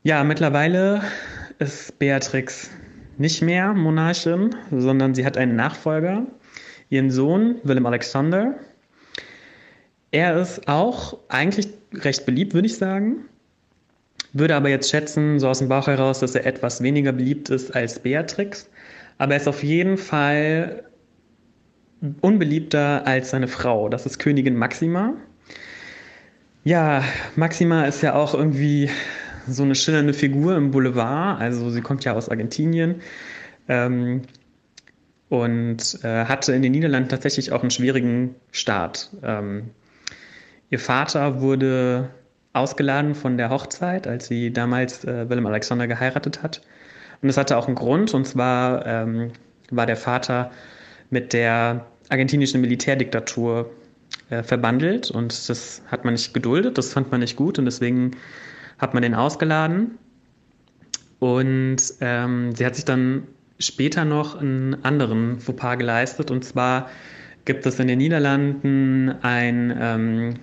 Ja, 0.03 0.23
mittlerweile 0.23 1.01
ist 1.59 1.97
Beatrix 1.99 2.69
nicht 3.17 3.41
mehr 3.41 3.73
Monarchin, 3.73 4.55
sondern 4.71 5.15
sie 5.15 5.25
hat 5.25 5.37
einen 5.37 5.55
Nachfolger, 5.55 6.25
ihren 6.89 7.11
Sohn 7.11 7.55
Willem 7.63 7.85
Alexander. 7.85 8.55
Er 10.11 10.39
ist 10.39 10.67
auch 10.67 11.17
eigentlich 11.29 11.67
recht 11.93 12.25
beliebt, 12.25 12.53
würde 12.53 12.67
ich 12.67 12.77
sagen. 12.77 13.25
Würde 14.33 14.55
aber 14.55 14.69
jetzt 14.69 14.89
schätzen, 14.89 15.39
so 15.39 15.47
aus 15.47 15.59
dem 15.59 15.69
Bauch 15.69 15.87
heraus, 15.87 16.19
dass 16.19 16.35
er 16.35 16.45
etwas 16.45 16.81
weniger 16.81 17.11
beliebt 17.11 17.49
ist 17.49 17.75
als 17.75 17.99
Beatrix. 17.99 18.69
Aber 19.17 19.33
er 19.33 19.41
ist 19.41 19.47
auf 19.47 19.63
jeden 19.63 19.97
Fall 19.97 20.83
unbeliebter 22.21 23.05
als 23.07 23.29
seine 23.31 23.47
Frau. 23.47 23.89
Das 23.89 24.05
ist 24.05 24.19
Königin 24.19 24.55
Maxima. 24.55 25.13
Ja, 26.63 27.03
Maxima 27.35 27.85
ist 27.85 28.01
ja 28.01 28.15
auch 28.15 28.33
irgendwie 28.33 28.89
so 29.47 29.63
eine 29.63 29.75
schillernde 29.75 30.13
Figur 30.13 30.55
im 30.55 30.71
Boulevard. 30.71 31.39
Also 31.39 31.69
sie 31.69 31.81
kommt 31.81 32.03
ja 32.03 32.13
aus 32.13 32.29
Argentinien 32.29 32.95
ähm, 33.67 34.21
und 35.29 35.99
äh, 36.03 36.25
hatte 36.25 36.53
in 36.53 36.61
den 36.61 36.71
Niederlanden 36.71 37.09
tatsächlich 37.09 37.51
auch 37.51 37.61
einen 37.61 37.71
schwierigen 37.71 38.35
Start. 38.51 39.09
Ähm, 39.23 39.71
ihr 40.69 40.79
Vater 40.79 41.41
wurde 41.41 42.09
ausgeladen 42.53 43.15
von 43.15 43.37
der 43.37 43.49
Hochzeit, 43.49 44.07
als 44.07 44.27
sie 44.27 44.51
damals 44.51 45.03
äh, 45.03 45.29
Willem 45.29 45.45
Alexander 45.45 45.87
geheiratet 45.87 46.41
hat. 46.41 46.61
Und 47.21 47.27
das 47.27 47.37
hatte 47.37 47.57
auch 47.57 47.67
einen 47.67 47.75
Grund, 47.75 48.13
und 48.13 48.25
zwar 48.25 48.85
ähm, 48.85 49.31
war 49.71 49.85
der 49.85 49.97
Vater 49.97 50.51
mit 51.09 51.33
der 51.33 51.85
argentinischen 52.09 52.61
Militärdiktatur 52.61 53.71
äh, 54.29 54.43
verbandelt 54.43 55.11
und 55.11 55.49
das 55.49 55.81
hat 55.87 56.05
man 56.05 56.13
nicht 56.13 56.33
geduldet, 56.33 56.77
das 56.77 56.93
fand 56.93 57.11
man 57.11 57.19
nicht 57.19 57.35
gut 57.35 57.59
und 57.59 57.65
deswegen 57.65 58.11
hat 58.77 58.93
man 58.93 59.03
den 59.03 59.15
ausgeladen. 59.15 59.97
Und 61.19 61.77
ähm, 62.01 62.53
sie 62.55 62.65
hat 62.65 62.75
sich 62.75 62.85
dann 62.85 63.23
später 63.59 64.05
noch 64.05 64.39
einen 64.39 64.83
anderen 64.83 65.39
Fauxpas 65.39 65.77
geleistet 65.77 66.31
und 66.31 66.43
zwar 66.43 66.89
gibt 67.45 67.65
es 67.65 67.79
in 67.79 67.87
den 67.87 67.99
Niederlanden 67.99 69.09
ein 69.21 69.75
ähm, 69.79 70.33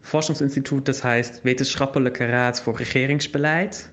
Forschungsinstitut, 0.00 0.88
das 0.88 1.04
heißt 1.04 1.44
Wetenschappelijke 1.44 2.28
Raad 2.28 2.58
voor 2.58 2.78
Regeringsbeleid. 2.78 3.90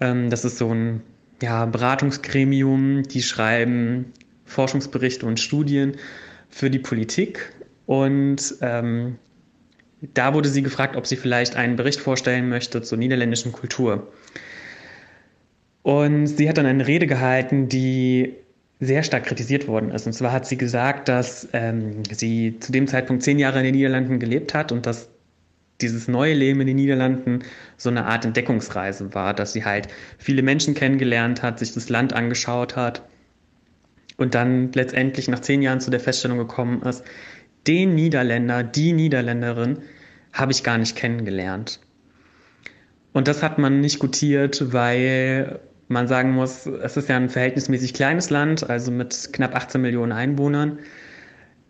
Ähm, 0.00 0.30
das 0.30 0.44
ist 0.44 0.58
so 0.58 0.72
ein 0.72 1.02
ja, 1.42 1.66
Beratungsgremium, 1.66 3.02
die 3.02 3.22
schreiben 3.22 4.12
Forschungsberichte 4.44 5.26
und 5.26 5.40
Studien 5.40 5.96
für 6.48 6.70
die 6.70 6.78
Politik. 6.78 7.52
Und 7.86 8.54
ähm, 8.60 9.18
da 10.12 10.34
wurde 10.34 10.48
sie 10.48 10.62
gefragt, 10.62 10.96
ob 10.96 11.06
sie 11.06 11.16
vielleicht 11.16 11.56
einen 11.56 11.76
Bericht 11.76 12.00
vorstellen 12.00 12.48
möchte 12.48 12.82
zur 12.82 12.98
niederländischen 12.98 13.52
Kultur. 13.52 14.12
Und 15.84 16.28
sie 16.28 16.48
hat 16.48 16.56
dann 16.56 16.64
eine 16.64 16.86
Rede 16.86 17.06
gehalten, 17.06 17.68
die 17.68 18.32
sehr 18.80 19.02
stark 19.02 19.24
kritisiert 19.24 19.68
worden 19.68 19.90
ist. 19.90 20.06
Und 20.06 20.14
zwar 20.14 20.32
hat 20.32 20.46
sie 20.46 20.56
gesagt, 20.56 21.10
dass 21.10 21.46
ähm, 21.52 22.02
sie 22.10 22.58
zu 22.58 22.72
dem 22.72 22.86
Zeitpunkt 22.86 23.22
zehn 23.22 23.38
Jahre 23.38 23.58
in 23.58 23.66
den 23.66 23.74
Niederlanden 23.74 24.18
gelebt 24.18 24.54
hat 24.54 24.72
und 24.72 24.86
dass 24.86 25.10
dieses 25.82 26.08
neue 26.08 26.32
Leben 26.32 26.62
in 26.62 26.68
den 26.68 26.76
Niederlanden 26.76 27.40
so 27.76 27.90
eine 27.90 28.06
Art 28.06 28.24
Entdeckungsreise 28.24 29.12
war, 29.12 29.34
dass 29.34 29.52
sie 29.52 29.66
halt 29.66 29.88
viele 30.16 30.40
Menschen 30.40 30.72
kennengelernt 30.72 31.42
hat, 31.42 31.58
sich 31.58 31.74
das 31.74 31.90
Land 31.90 32.14
angeschaut 32.14 32.76
hat 32.76 33.02
und 34.16 34.34
dann 34.34 34.72
letztendlich 34.72 35.28
nach 35.28 35.40
zehn 35.40 35.60
Jahren 35.60 35.80
zu 35.80 35.90
der 35.90 36.00
Feststellung 36.00 36.38
gekommen 36.38 36.80
ist, 36.80 37.04
den 37.66 37.94
Niederländer, 37.94 38.62
die 38.62 38.94
Niederländerin 38.94 39.80
habe 40.32 40.52
ich 40.52 40.64
gar 40.64 40.78
nicht 40.78 40.96
kennengelernt. 40.96 41.78
Und 43.12 43.28
das 43.28 43.42
hat 43.42 43.58
man 43.58 43.80
nicht 43.80 43.98
gutiert, 43.98 44.72
weil 44.72 45.60
man 45.88 46.08
sagen 46.08 46.32
muss, 46.32 46.66
es 46.66 46.96
ist 46.96 47.08
ja 47.08 47.16
ein 47.16 47.28
verhältnismäßig 47.28 47.94
kleines 47.94 48.30
Land, 48.30 48.68
also 48.68 48.90
mit 48.90 49.30
knapp 49.32 49.54
18 49.54 49.80
Millionen 49.80 50.12
Einwohnern 50.12 50.78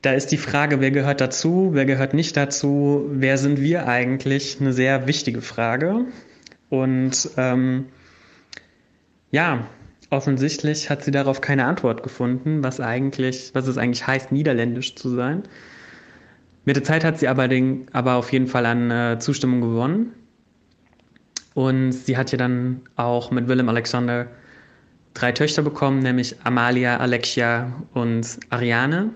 da 0.04 0.12
ist 0.12 0.33
die 0.33 0.37
Frage, 0.37 0.80
wer 0.80 0.90
gehört 0.90 1.23
dazu, 1.23 1.71
wer 1.73 1.87
gehört 1.87 2.12
nicht 2.12 2.37
dazu, 2.37 3.09
wer 3.11 3.38
sind 3.38 3.61
wir 3.61 3.88
eigentlich, 3.88 4.61
eine 4.61 4.75
sehr 4.75 5.06
wichtige 5.06 5.40
Frage. 5.40 6.04
Und 6.68 7.30
ähm, 7.38 7.87
ja, 9.30 9.66
offensichtlich 10.11 10.90
hat 10.90 11.04
sie 11.04 11.11
darauf 11.11 11.40
keine 11.40 11.64
Antwort 11.64 12.02
gefunden, 12.02 12.62
was 12.62 12.80
eigentlich, 12.80 13.52
was 13.54 13.66
es 13.66 13.78
eigentlich 13.78 14.06
heißt, 14.06 14.30
niederländisch 14.30 14.94
zu 14.94 15.09
sein. 15.09 15.44
Mit 16.66 16.76
der 16.76 16.85
Zeit 16.85 17.02
hat 17.02 17.18
sie 17.18 17.28
aber, 17.28 17.49
den, 17.49 17.87
aber 17.92 18.16
auf 18.16 18.30
jeden 18.30 18.47
Fall 18.47 18.66
an 18.66 18.90
äh, 18.90 19.18
Zustimmung 19.18 19.62
gewonnen. 19.62 20.12
Und 21.54 21.92
sie 21.92 22.16
hat 22.16 22.32
ja 22.32 22.38
dann 22.38 22.82
auch 22.96 23.30
mit 23.30 23.49
Willem 23.49 23.68
Alexander 23.68 24.26
drei 25.14 25.32
Töchter 25.32 25.62
bekommen, 25.62 26.00
nämlich 26.00 26.37
Amalia, 26.44 26.99
Alexia 26.99 27.73
und 27.94 28.38
Ariane. 28.50 29.11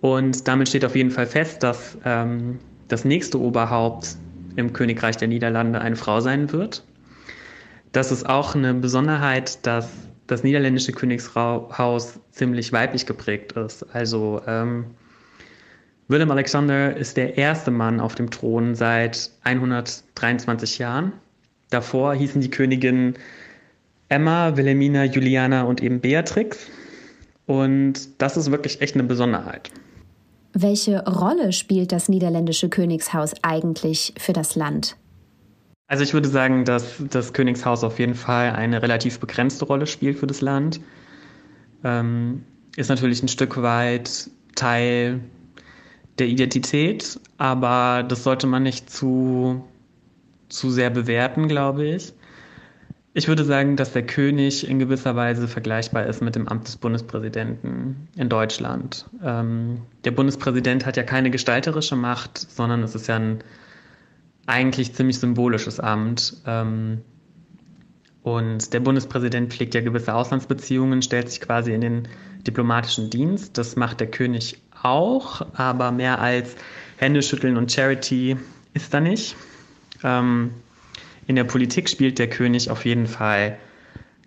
Und 0.00 0.46
damit 0.46 0.68
steht 0.68 0.84
auf 0.84 0.96
jeden 0.96 1.10
Fall 1.10 1.26
fest, 1.26 1.62
dass 1.62 1.96
ähm, 2.04 2.58
das 2.88 3.04
nächste 3.04 3.40
Oberhaupt 3.40 4.16
im 4.56 4.72
Königreich 4.72 5.16
der 5.16 5.28
Niederlande 5.28 5.80
eine 5.80 5.96
Frau 5.96 6.20
sein 6.20 6.52
wird. 6.52 6.84
Das 7.92 8.10
ist 8.10 8.28
auch 8.28 8.54
eine 8.54 8.74
Besonderheit, 8.74 9.64
dass 9.64 9.90
das 10.26 10.42
niederländische 10.42 10.92
Königshaus 10.92 12.18
ziemlich 12.32 12.72
weiblich 12.72 13.06
geprägt 13.06 13.52
ist. 13.52 13.84
Also 13.94 14.42
ähm, 14.46 14.86
Willem 16.08 16.30
Alexander 16.30 16.96
ist 16.96 17.16
der 17.16 17.36
erste 17.36 17.70
Mann 17.70 17.98
auf 17.98 18.14
dem 18.14 18.30
Thron 18.30 18.74
seit 18.76 19.30
123 19.42 20.78
Jahren. 20.78 21.12
Davor 21.70 22.14
hießen 22.14 22.40
die 22.40 22.50
Königinnen 22.50 23.14
Emma, 24.08 24.56
Wilhelmina, 24.56 25.04
Juliana 25.04 25.62
und 25.62 25.82
eben 25.82 26.00
Beatrix. 26.00 26.68
Und 27.46 28.20
das 28.22 28.36
ist 28.36 28.52
wirklich 28.52 28.80
echt 28.80 28.94
eine 28.94 29.02
Besonderheit. 29.04 29.70
Welche 30.52 31.04
Rolle 31.04 31.52
spielt 31.52 31.90
das 31.90 32.08
niederländische 32.08 32.68
Königshaus 32.68 33.34
eigentlich 33.42 34.14
für 34.16 34.32
das 34.32 34.54
Land? 34.54 34.96
Also 35.88 36.02
ich 36.02 36.14
würde 36.14 36.28
sagen, 36.28 36.64
dass 36.64 37.02
das 37.10 37.32
Königshaus 37.32 37.84
auf 37.84 37.98
jeden 37.98 38.14
Fall 38.14 38.50
eine 38.50 38.80
relativ 38.80 39.20
begrenzte 39.20 39.64
Rolle 39.64 39.86
spielt 39.86 40.18
für 40.18 40.26
das 40.26 40.40
Land. 40.40 40.80
Ähm, 41.84 42.44
ist 42.76 42.88
natürlich 42.88 43.22
ein 43.22 43.28
Stück 43.28 43.60
weit 43.60 44.30
Teil 44.54 45.20
der 46.18 46.26
Identität, 46.26 47.20
aber 47.38 48.02
das 48.02 48.24
sollte 48.24 48.46
man 48.46 48.62
nicht 48.62 48.90
zu, 48.90 49.64
zu 50.48 50.70
sehr 50.70 50.90
bewerten, 50.90 51.48
glaube 51.48 51.84
ich. 51.84 52.12
Ich 53.12 53.28
würde 53.28 53.44
sagen, 53.44 53.76
dass 53.76 53.92
der 53.92 54.04
König 54.04 54.68
in 54.68 54.78
gewisser 54.78 55.16
Weise 55.16 55.48
vergleichbar 55.48 56.04
ist 56.04 56.20
mit 56.20 56.36
dem 56.36 56.48
Amt 56.48 56.68
des 56.68 56.76
Bundespräsidenten 56.76 58.08
in 58.14 58.28
Deutschland. 58.28 59.06
Ähm, 59.24 59.80
der 60.04 60.10
Bundespräsident 60.10 60.84
hat 60.84 60.98
ja 60.98 61.02
keine 61.02 61.30
gestalterische 61.30 61.96
Macht, 61.96 62.36
sondern 62.36 62.82
es 62.82 62.94
ist 62.94 63.06
ja 63.06 63.16
ein 63.16 63.38
eigentlich 64.46 64.94
ziemlich 64.94 65.18
symbolisches 65.18 65.80
Amt. 65.80 66.36
Ähm, 66.46 67.00
und 68.22 68.72
der 68.74 68.80
Bundespräsident 68.80 69.50
pflegt 69.52 69.74
ja 69.74 69.80
gewisse 69.80 70.12
Auslandsbeziehungen, 70.12 71.00
stellt 71.00 71.30
sich 71.30 71.40
quasi 71.40 71.72
in 71.72 71.80
den 71.80 72.08
diplomatischen 72.46 73.08
Dienst. 73.08 73.56
Das 73.56 73.76
macht 73.76 74.00
der 74.00 74.10
König 74.10 74.60
auch, 74.86 75.46
aber 75.54 75.92
mehr 75.92 76.20
als 76.20 76.56
Händeschütteln 76.96 77.56
und 77.56 77.70
Charity 77.70 78.36
ist 78.74 78.92
da 78.92 79.00
nicht. 79.00 79.36
Ähm, 80.02 80.50
in 81.26 81.36
der 81.36 81.44
Politik 81.44 81.88
spielt 81.88 82.18
der 82.18 82.30
König 82.30 82.70
auf 82.70 82.84
jeden 82.84 83.06
Fall 83.06 83.58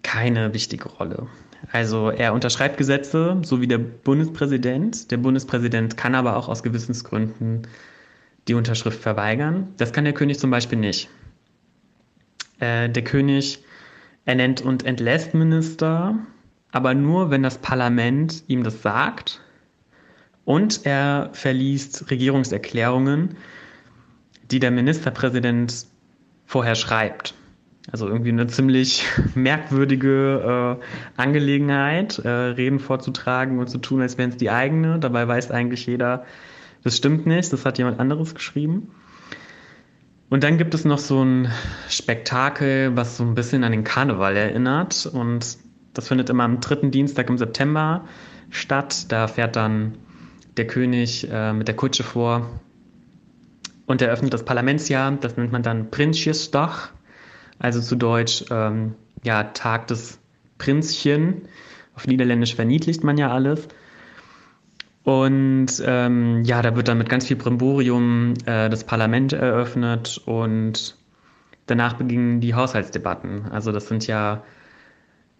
keine 0.03 0.53
wichtige 0.53 0.89
Rolle. 0.89 1.27
Also 1.71 2.09
er 2.09 2.33
unterschreibt 2.33 2.77
Gesetze, 2.77 3.37
so 3.43 3.61
wie 3.61 3.67
der 3.67 3.77
Bundespräsident. 3.77 5.11
Der 5.11 5.17
Bundespräsident 5.17 5.97
kann 5.97 6.15
aber 6.15 6.37
auch 6.37 6.47
aus 6.47 6.63
Gewissensgründen 6.63 7.67
die 8.47 8.53
Unterschrift 8.53 9.01
verweigern. 9.01 9.73
Das 9.77 9.93
kann 9.93 10.05
der 10.05 10.13
König 10.13 10.39
zum 10.39 10.49
Beispiel 10.49 10.79
nicht. 10.79 11.09
Äh, 12.59 12.89
der 12.89 13.03
König 13.03 13.63
ernennt 14.25 14.61
und 14.61 14.85
entlässt 14.85 15.33
Minister, 15.33 16.15
aber 16.71 16.93
nur, 16.93 17.29
wenn 17.29 17.43
das 17.43 17.57
Parlament 17.57 18.43
ihm 18.47 18.63
das 18.63 18.81
sagt. 18.81 19.41
Und 20.49 20.87
er 20.87 21.29
verliest 21.33 22.09
Regierungserklärungen, 22.09 23.35
die 24.49 24.59
der 24.59 24.71
Ministerpräsident 24.71 25.85
vorher 26.47 26.73
schreibt. 26.73 27.35
Also 27.91 28.07
irgendwie 28.07 28.31
eine 28.31 28.47
ziemlich 28.47 29.05
merkwürdige 29.35 30.79
äh, 30.81 31.21
Angelegenheit, 31.21 32.17
äh, 32.17 32.27
Reden 32.29 32.79
vorzutragen 32.79 33.59
und 33.59 33.69
zu 33.69 33.77
tun, 33.77 34.01
als 34.01 34.17
wären 34.17 34.31
es 34.31 34.37
die 34.37 34.49
eigene. 34.49 34.97
Dabei 34.97 35.27
weiß 35.27 35.51
eigentlich 35.51 35.85
jeder, 35.85 36.25
das 36.83 36.97
stimmt 36.97 37.27
nicht, 37.27 37.53
das 37.53 37.63
hat 37.63 37.77
jemand 37.77 37.99
anderes 37.99 38.33
geschrieben. 38.33 38.89
Und 40.31 40.43
dann 40.43 40.57
gibt 40.57 40.73
es 40.73 40.83
noch 40.83 40.97
so 40.97 41.23
ein 41.23 41.51
Spektakel, 41.89 42.97
was 42.97 43.17
so 43.17 43.23
ein 43.23 43.35
bisschen 43.35 43.63
an 43.63 43.71
den 43.71 43.83
Karneval 43.83 44.35
erinnert. 44.35 45.05
Und 45.05 45.59
das 45.93 46.07
findet 46.07 46.31
immer 46.31 46.45
am 46.45 46.59
dritten 46.59 46.89
Dienstag 46.89 47.29
im 47.29 47.37
September 47.37 48.05
statt. 48.49 49.11
Da 49.11 49.27
fährt 49.27 49.55
dann 49.55 49.93
der 50.59 50.67
König 50.67 51.27
äh, 51.31 51.53
mit 51.53 51.67
der 51.67 51.75
Kutsche 51.75 52.03
vor 52.03 52.59
und 53.87 54.01
eröffnet 54.01 54.33
das 54.33 54.45
Parlamentsjahr. 54.45 55.11
Das 55.19 55.37
nennt 55.37 55.51
man 55.51 55.63
dann 55.63 55.89
Prinsjesdag, 55.89 56.91
also 57.57 57.81
zu 57.81 57.95
Deutsch 57.95 58.43
ähm, 58.51 58.93
ja, 59.23 59.45
Tag 59.45 59.87
des 59.87 60.19
Prinzchen. 60.57 61.47
Auf 61.95 62.05
Niederländisch 62.05 62.55
verniedlicht 62.55 63.03
man 63.03 63.17
ja 63.17 63.31
alles. 63.31 63.67
Und 65.03 65.81
ähm, 65.83 66.43
ja, 66.43 66.61
da 66.61 66.75
wird 66.75 66.89
dann 66.89 66.97
mit 66.97 67.09
ganz 67.09 67.25
viel 67.25 67.37
Brimborium 67.37 68.33
äh, 68.45 68.69
das 68.69 68.83
Parlament 68.83 69.33
eröffnet 69.33 70.21
und 70.25 70.97
danach 71.65 71.93
beginnen 71.93 72.41
die 72.41 72.53
Haushaltsdebatten. 72.53 73.45
Also 73.49 73.71
das 73.71 73.87
sind 73.87 74.05
ja 74.07 74.43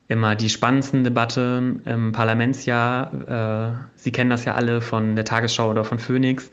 immer 0.09 0.35
die 0.35 0.49
spannendsten 0.49 1.03
Debatten 1.05 1.81
im 1.85 2.11
Parlamentsjahr. 2.11 3.77
Äh, 3.77 3.85
Sie 3.95 4.11
kennen 4.11 4.29
das 4.29 4.43
ja 4.43 4.55
alle 4.55 4.81
von 4.81 5.15
der 5.15 5.23
Tagesschau 5.23 5.69
oder 5.69 5.85
von 5.85 5.99
Phoenix. 5.99 6.51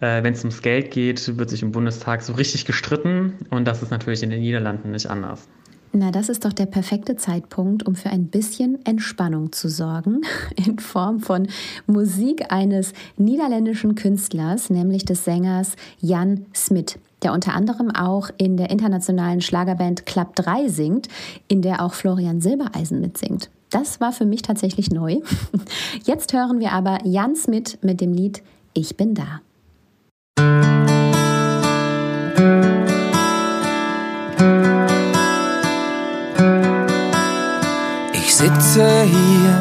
Äh, 0.00 0.22
Wenn 0.22 0.34
es 0.34 0.40
ums 0.40 0.60
Geld 0.60 0.90
geht, 0.90 1.38
wird 1.38 1.48
sich 1.48 1.62
im 1.62 1.72
Bundestag 1.72 2.22
so 2.22 2.34
richtig 2.34 2.66
gestritten 2.66 3.34
und 3.50 3.66
das 3.66 3.82
ist 3.82 3.90
natürlich 3.90 4.22
in 4.22 4.30
den 4.30 4.40
Niederlanden 4.40 4.90
nicht 4.90 5.08
anders. 5.08 5.48
Na, 5.92 6.10
das 6.10 6.28
ist 6.28 6.44
doch 6.44 6.52
der 6.52 6.66
perfekte 6.66 7.16
Zeitpunkt, 7.16 7.86
um 7.86 7.94
für 7.94 8.10
ein 8.10 8.26
bisschen 8.26 8.84
Entspannung 8.84 9.52
zu 9.52 9.68
sorgen, 9.68 10.20
in 10.66 10.78
Form 10.78 11.20
von 11.20 11.48
Musik 11.86 12.52
eines 12.52 12.92
niederländischen 13.16 13.94
Künstlers, 13.94 14.70
nämlich 14.70 15.04
des 15.04 15.24
Sängers 15.24 15.76
Jan 16.00 16.46
Smit, 16.54 16.98
der 17.22 17.32
unter 17.32 17.54
anderem 17.54 17.90
auch 17.90 18.30
in 18.36 18.56
der 18.56 18.70
internationalen 18.70 19.40
Schlagerband 19.40 20.06
Club 20.06 20.34
3 20.36 20.68
singt, 20.68 21.08
in 21.48 21.62
der 21.62 21.82
auch 21.82 21.94
Florian 21.94 22.40
Silbereisen 22.40 23.00
mitsingt. 23.00 23.50
Das 23.70 24.00
war 24.00 24.12
für 24.12 24.24
mich 24.24 24.42
tatsächlich 24.42 24.90
neu. 24.90 25.18
Jetzt 26.04 26.32
hören 26.32 26.60
wir 26.60 26.72
aber 26.72 26.98
Jan 27.04 27.36
Smit 27.36 27.78
mit 27.82 28.00
dem 28.00 28.12
Lied 28.12 28.42
Ich 28.72 28.96
bin 28.96 29.14
da. 29.14 29.40
Ich 38.12 38.34
sitze 38.34 39.02
hier, 39.02 39.60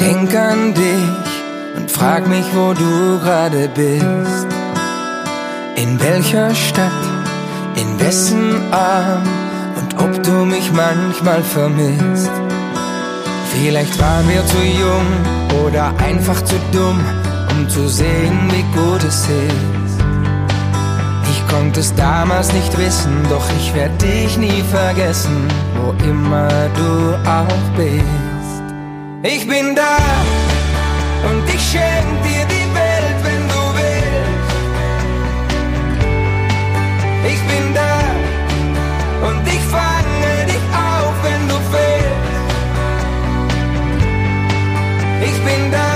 denk 0.00 0.34
an 0.34 0.74
dich 0.74 1.76
und 1.76 1.90
frag 1.90 2.26
mich, 2.26 2.46
wo 2.54 2.72
du 2.72 3.18
gerade 3.20 3.68
bist. 3.74 4.59
In 5.80 5.98
welcher 5.98 6.54
Stadt, 6.54 6.92
in 7.74 7.98
wessen 7.98 8.70
Arm 8.70 9.22
und 9.78 9.98
ob 9.98 10.22
du 10.22 10.44
mich 10.44 10.70
manchmal 10.72 11.42
vermisst. 11.42 12.30
Vielleicht 13.50 13.98
waren 13.98 14.28
wir 14.28 14.44
zu 14.44 14.58
jung 14.58 15.64
oder 15.64 15.94
einfach 15.96 16.44
zu 16.44 16.56
dumm, 16.70 17.00
um 17.52 17.66
zu 17.70 17.88
sehen, 17.88 18.38
wie 18.50 18.78
gut 18.78 19.02
es 19.04 19.22
ist. 19.22 20.04
Ich 21.30 21.48
konnte 21.48 21.80
es 21.80 21.94
damals 21.94 22.52
nicht 22.52 22.76
wissen, 22.76 23.12
doch 23.30 23.46
ich 23.58 23.72
werde 23.74 23.96
dich 24.04 24.36
nie 24.36 24.62
vergessen, 24.70 25.48
wo 25.76 25.92
immer 26.04 26.50
du 26.76 27.14
auch 27.26 27.76
bist. 27.78 28.62
Ich 29.22 29.48
bin 29.48 29.74
da 29.74 29.96
und 31.30 31.54
ich 31.54 31.62
schenk 31.70 32.22
dir 32.22 32.39
Ich 37.32 37.40
bin 37.50 37.66
da 37.74 37.94
und 39.28 39.46
ich 39.46 39.64
fange 39.76 40.34
dich 40.50 40.64
auf, 40.88 41.14
wenn 41.26 41.42
du 41.48 41.56
fehlst. 41.72 42.38
Ich 45.28 45.38
bin 45.46 45.62
da 45.70 45.92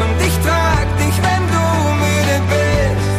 und 0.00 0.16
ich 0.28 0.36
trag 0.46 0.86
dich, 1.02 1.16
wenn 1.26 1.44
du 1.54 1.64
müde 2.04 2.36
bist. 2.52 3.12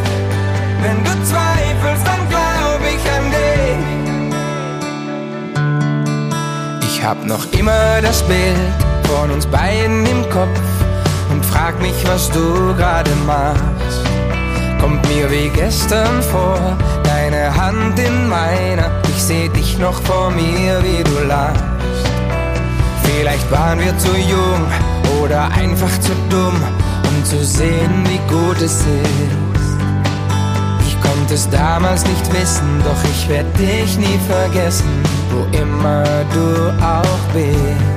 Wenn 0.82 0.98
du 1.06 1.12
zweifelst, 1.30 2.04
dann 2.06 2.22
glaub 2.32 2.80
ich 2.94 3.04
an 3.16 3.24
dich. 3.36 3.86
Ich 6.88 6.96
hab 7.04 7.18
noch 7.26 7.44
immer 7.52 8.00
das 8.00 8.22
Bild 8.22 8.74
von 9.08 9.30
uns 9.32 9.46
beiden 9.46 10.06
im 10.06 10.22
Kopf 10.30 10.60
und 11.30 11.44
frag 11.44 11.80
mich, 11.80 11.96
was 12.06 12.30
du 12.30 12.74
gerade 12.76 13.10
machst. 13.26 14.05
Kommt 14.86 15.08
mir 15.08 15.28
wie 15.32 15.48
gestern 15.48 16.22
vor, 16.22 16.60
deine 17.02 17.52
Hand 17.52 17.98
in 17.98 18.28
meiner. 18.28 18.88
Ich 19.08 19.20
seh 19.20 19.48
dich 19.48 19.78
noch 19.78 20.00
vor 20.02 20.30
mir, 20.30 20.80
wie 20.80 21.02
du 21.02 21.26
lachst. 21.26 21.64
Vielleicht 23.02 23.50
waren 23.50 23.80
wir 23.80 23.98
zu 23.98 24.14
jung 24.16 25.20
oder 25.20 25.50
einfach 25.50 25.90
zu 25.98 26.12
dumm, 26.30 26.54
um 27.02 27.24
zu 27.24 27.44
sehen, 27.44 28.04
wie 28.04 28.32
gut 28.32 28.58
es 28.58 28.82
ist. 28.82 29.76
Ich 30.86 31.00
konnte 31.00 31.34
es 31.34 31.50
damals 31.50 32.06
nicht 32.06 32.32
wissen, 32.32 32.80
doch 32.84 33.10
ich 33.10 33.28
werde 33.28 33.50
dich 33.58 33.98
nie 33.98 34.20
vergessen, 34.28 35.02
wo 35.32 35.58
immer 35.58 36.04
du 36.32 36.70
auch 36.80 37.34
bist. 37.34 37.95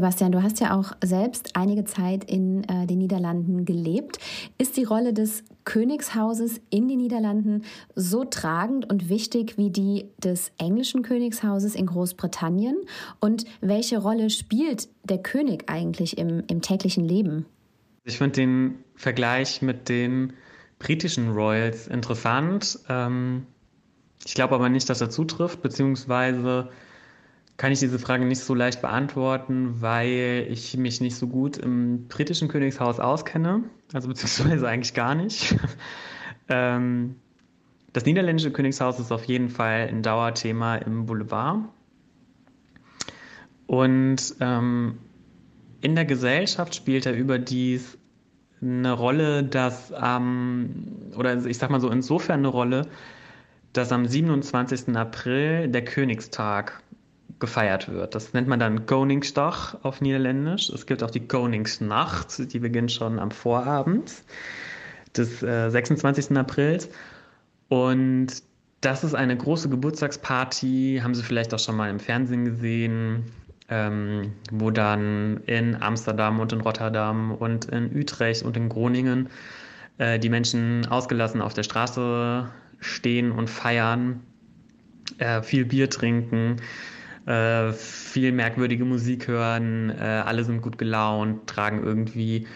Sebastian, 0.00 0.32
du 0.32 0.42
hast 0.42 0.60
ja 0.60 0.74
auch 0.74 0.92
selbst 1.04 1.56
einige 1.56 1.84
Zeit 1.84 2.24
in 2.24 2.64
äh, 2.64 2.86
den 2.86 2.96
Niederlanden 2.96 3.66
gelebt. 3.66 4.16
Ist 4.56 4.78
die 4.78 4.84
Rolle 4.84 5.12
des 5.12 5.44
Königshauses 5.64 6.58
in 6.70 6.88
den 6.88 6.96
Niederlanden 6.96 7.64
so 7.94 8.24
tragend 8.24 8.90
und 8.90 9.10
wichtig 9.10 9.58
wie 9.58 9.68
die 9.68 10.06
des 10.16 10.52
englischen 10.56 11.02
Königshauses 11.02 11.74
in 11.74 11.84
Großbritannien? 11.84 12.78
Und 13.20 13.44
welche 13.60 13.98
Rolle 13.98 14.30
spielt 14.30 14.88
der 15.04 15.18
König 15.18 15.64
eigentlich 15.66 16.16
im, 16.16 16.44
im 16.46 16.62
täglichen 16.62 17.04
Leben? 17.04 17.44
Ich 18.04 18.16
finde 18.16 18.36
den 18.36 18.78
Vergleich 18.94 19.60
mit 19.60 19.90
den 19.90 20.32
britischen 20.78 21.32
Royals 21.32 21.88
interessant. 21.88 22.78
Ähm, 22.88 23.44
ich 24.24 24.32
glaube 24.32 24.54
aber 24.54 24.70
nicht, 24.70 24.88
dass 24.88 25.02
er 25.02 25.10
zutrifft, 25.10 25.60
beziehungsweise 25.60 26.70
kann 27.60 27.72
ich 27.72 27.80
diese 27.80 27.98
Frage 27.98 28.24
nicht 28.24 28.40
so 28.40 28.54
leicht 28.54 28.80
beantworten, 28.80 29.82
weil 29.82 30.46
ich 30.48 30.78
mich 30.78 31.02
nicht 31.02 31.14
so 31.14 31.26
gut 31.26 31.58
im 31.58 32.08
britischen 32.08 32.48
Königshaus 32.48 32.98
auskenne, 32.98 33.64
also 33.92 34.08
beziehungsweise 34.08 34.66
eigentlich 34.68 34.94
gar 34.94 35.14
nicht. 35.14 35.56
ähm, 36.48 37.16
das 37.92 38.06
niederländische 38.06 38.50
Königshaus 38.50 38.98
ist 38.98 39.12
auf 39.12 39.24
jeden 39.24 39.50
Fall 39.50 39.88
ein 39.90 40.02
Dauerthema 40.02 40.76
im 40.76 41.04
Boulevard. 41.04 41.68
Und 43.66 44.36
ähm, 44.40 44.96
in 45.82 45.94
der 45.94 46.06
Gesellschaft 46.06 46.74
spielt 46.74 47.04
er 47.04 47.12
überdies 47.12 47.98
eine 48.62 48.92
Rolle, 48.92 49.44
dass, 49.44 49.92
ähm, 50.02 51.12
oder 51.14 51.44
ich 51.44 51.58
sag 51.58 51.68
mal 51.68 51.82
so 51.82 51.90
insofern 51.90 52.38
eine 52.38 52.48
Rolle, 52.48 52.86
dass 53.74 53.92
am 53.92 54.06
27. 54.06 54.96
April 54.96 55.68
der 55.68 55.84
Königstag 55.84 56.82
gefeiert 57.40 57.90
wird. 57.90 58.14
Das 58.14 58.32
nennt 58.32 58.46
man 58.46 58.60
dann 58.60 58.86
Koningsdag 58.86 59.76
auf 59.82 60.00
Niederländisch. 60.00 60.68
Es 60.70 60.86
gibt 60.86 61.02
auch 61.02 61.10
die 61.10 61.26
Koningsnacht, 61.26 62.52
die 62.52 62.58
beginnt 62.58 62.92
schon 62.92 63.18
am 63.18 63.30
Vorabend 63.30 64.12
des 65.16 65.42
äh, 65.42 65.70
26. 65.70 66.36
Aprils. 66.36 66.88
Und 67.68 68.28
das 68.80 69.04
ist 69.04 69.14
eine 69.14 69.36
große 69.36 69.68
Geburtstagsparty, 69.68 71.00
haben 71.02 71.14
Sie 71.14 71.22
vielleicht 71.22 71.52
auch 71.52 71.58
schon 71.58 71.76
mal 71.76 71.90
im 71.90 72.00
Fernsehen 72.00 72.44
gesehen, 72.44 73.24
ähm, 73.68 74.32
wo 74.50 74.70
dann 74.70 75.38
in 75.46 75.80
Amsterdam 75.80 76.40
und 76.40 76.52
in 76.52 76.60
Rotterdam 76.60 77.32
und 77.32 77.66
in 77.66 77.94
Utrecht 77.96 78.42
und 78.42 78.56
in 78.56 78.68
Groningen 78.68 79.28
äh, 79.98 80.18
die 80.18 80.28
Menschen 80.28 80.86
ausgelassen 80.86 81.40
auf 81.42 81.54
der 81.54 81.62
Straße 81.62 82.48
stehen 82.80 83.32
und 83.32 83.50
feiern, 83.50 84.20
äh, 85.18 85.42
viel 85.42 85.64
Bier 85.66 85.90
trinken 85.90 86.56
äh, 87.26 87.72
viel 87.72 88.32
merkwürdige 88.32 88.84
Musik 88.84 89.28
hören, 89.28 89.90
äh, 89.90 90.02
alle 90.02 90.44
sind 90.44 90.62
gut 90.62 90.78
gelaunt, 90.78 91.46
tragen 91.46 91.82
irgendwie 91.82 92.46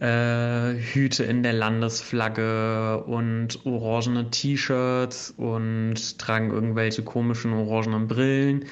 äh, 0.00 0.74
Hüte 0.74 1.22
in 1.24 1.42
der 1.42 1.52
Landesflagge 1.52 3.04
und 3.04 3.64
orangene 3.64 4.30
T-Shirts 4.30 5.32
und 5.36 6.18
tragen 6.18 6.50
irgendwelche 6.50 7.04
komischen 7.04 7.52
orangenen 7.52 8.08
Brillen. 8.08 8.64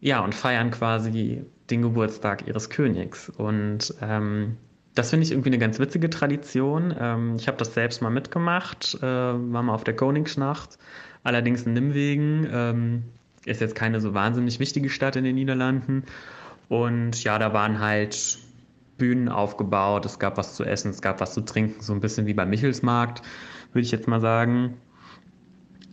Ja, 0.00 0.20
und 0.20 0.34
feiern 0.34 0.70
quasi 0.70 1.44
den 1.70 1.82
Geburtstag 1.82 2.46
ihres 2.46 2.68
Königs. 2.68 3.30
Und 3.30 3.94
ähm, 4.02 4.56
das 4.94 5.10
finde 5.10 5.24
ich 5.24 5.32
irgendwie 5.32 5.50
eine 5.50 5.58
ganz 5.58 5.78
witzige 5.78 6.10
Tradition. 6.10 6.94
Ähm, 6.98 7.36
ich 7.36 7.48
habe 7.48 7.56
das 7.56 7.74
selbst 7.74 8.02
mal 8.02 8.10
mitgemacht, 8.10 8.98
äh, 9.00 9.02
war 9.02 9.62
mal 9.62 9.72
auf 9.72 9.84
der 9.84 9.96
Koningsnacht, 9.96 10.78
allerdings 11.22 11.62
in 11.62 11.72
Nimwegen. 11.72 12.48
Ähm, 12.52 13.04
ist 13.44 13.60
jetzt 13.60 13.74
keine 13.74 14.00
so 14.00 14.14
wahnsinnig 14.14 14.60
wichtige 14.60 14.90
Stadt 14.90 15.16
in 15.16 15.24
den 15.24 15.34
Niederlanden. 15.34 16.04
Und 16.68 17.22
ja, 17.24 17.38
da 17.38 17.52
waren 17.52 17.80
halt 17.80 18.38
Bühnen 18.98 19.28
aufgebaut, 19.28 20.04
es 20.04 20.18
gab 20.18 20.36
was 20.36 20.54
zu 20.54 20.64
essen, 20.64 20.90
es 20.90 21.02
gab 21.02 21.20
was 21.20 21.34
zu 21.34 21.40
trinken, 21.40 21.80
so 21.80 21.92
ein 21.92 22.00
bisschen 22.00 22.26
wie 22.26 22.34
beim 22.34 22.50
Michelsmarkt, 22.50 23.22
würde 23.72 23.84
ich 23.84 23.90
jetzt 23.90 24.06
mal 24.06 24.20
sagen. 24.20 24.76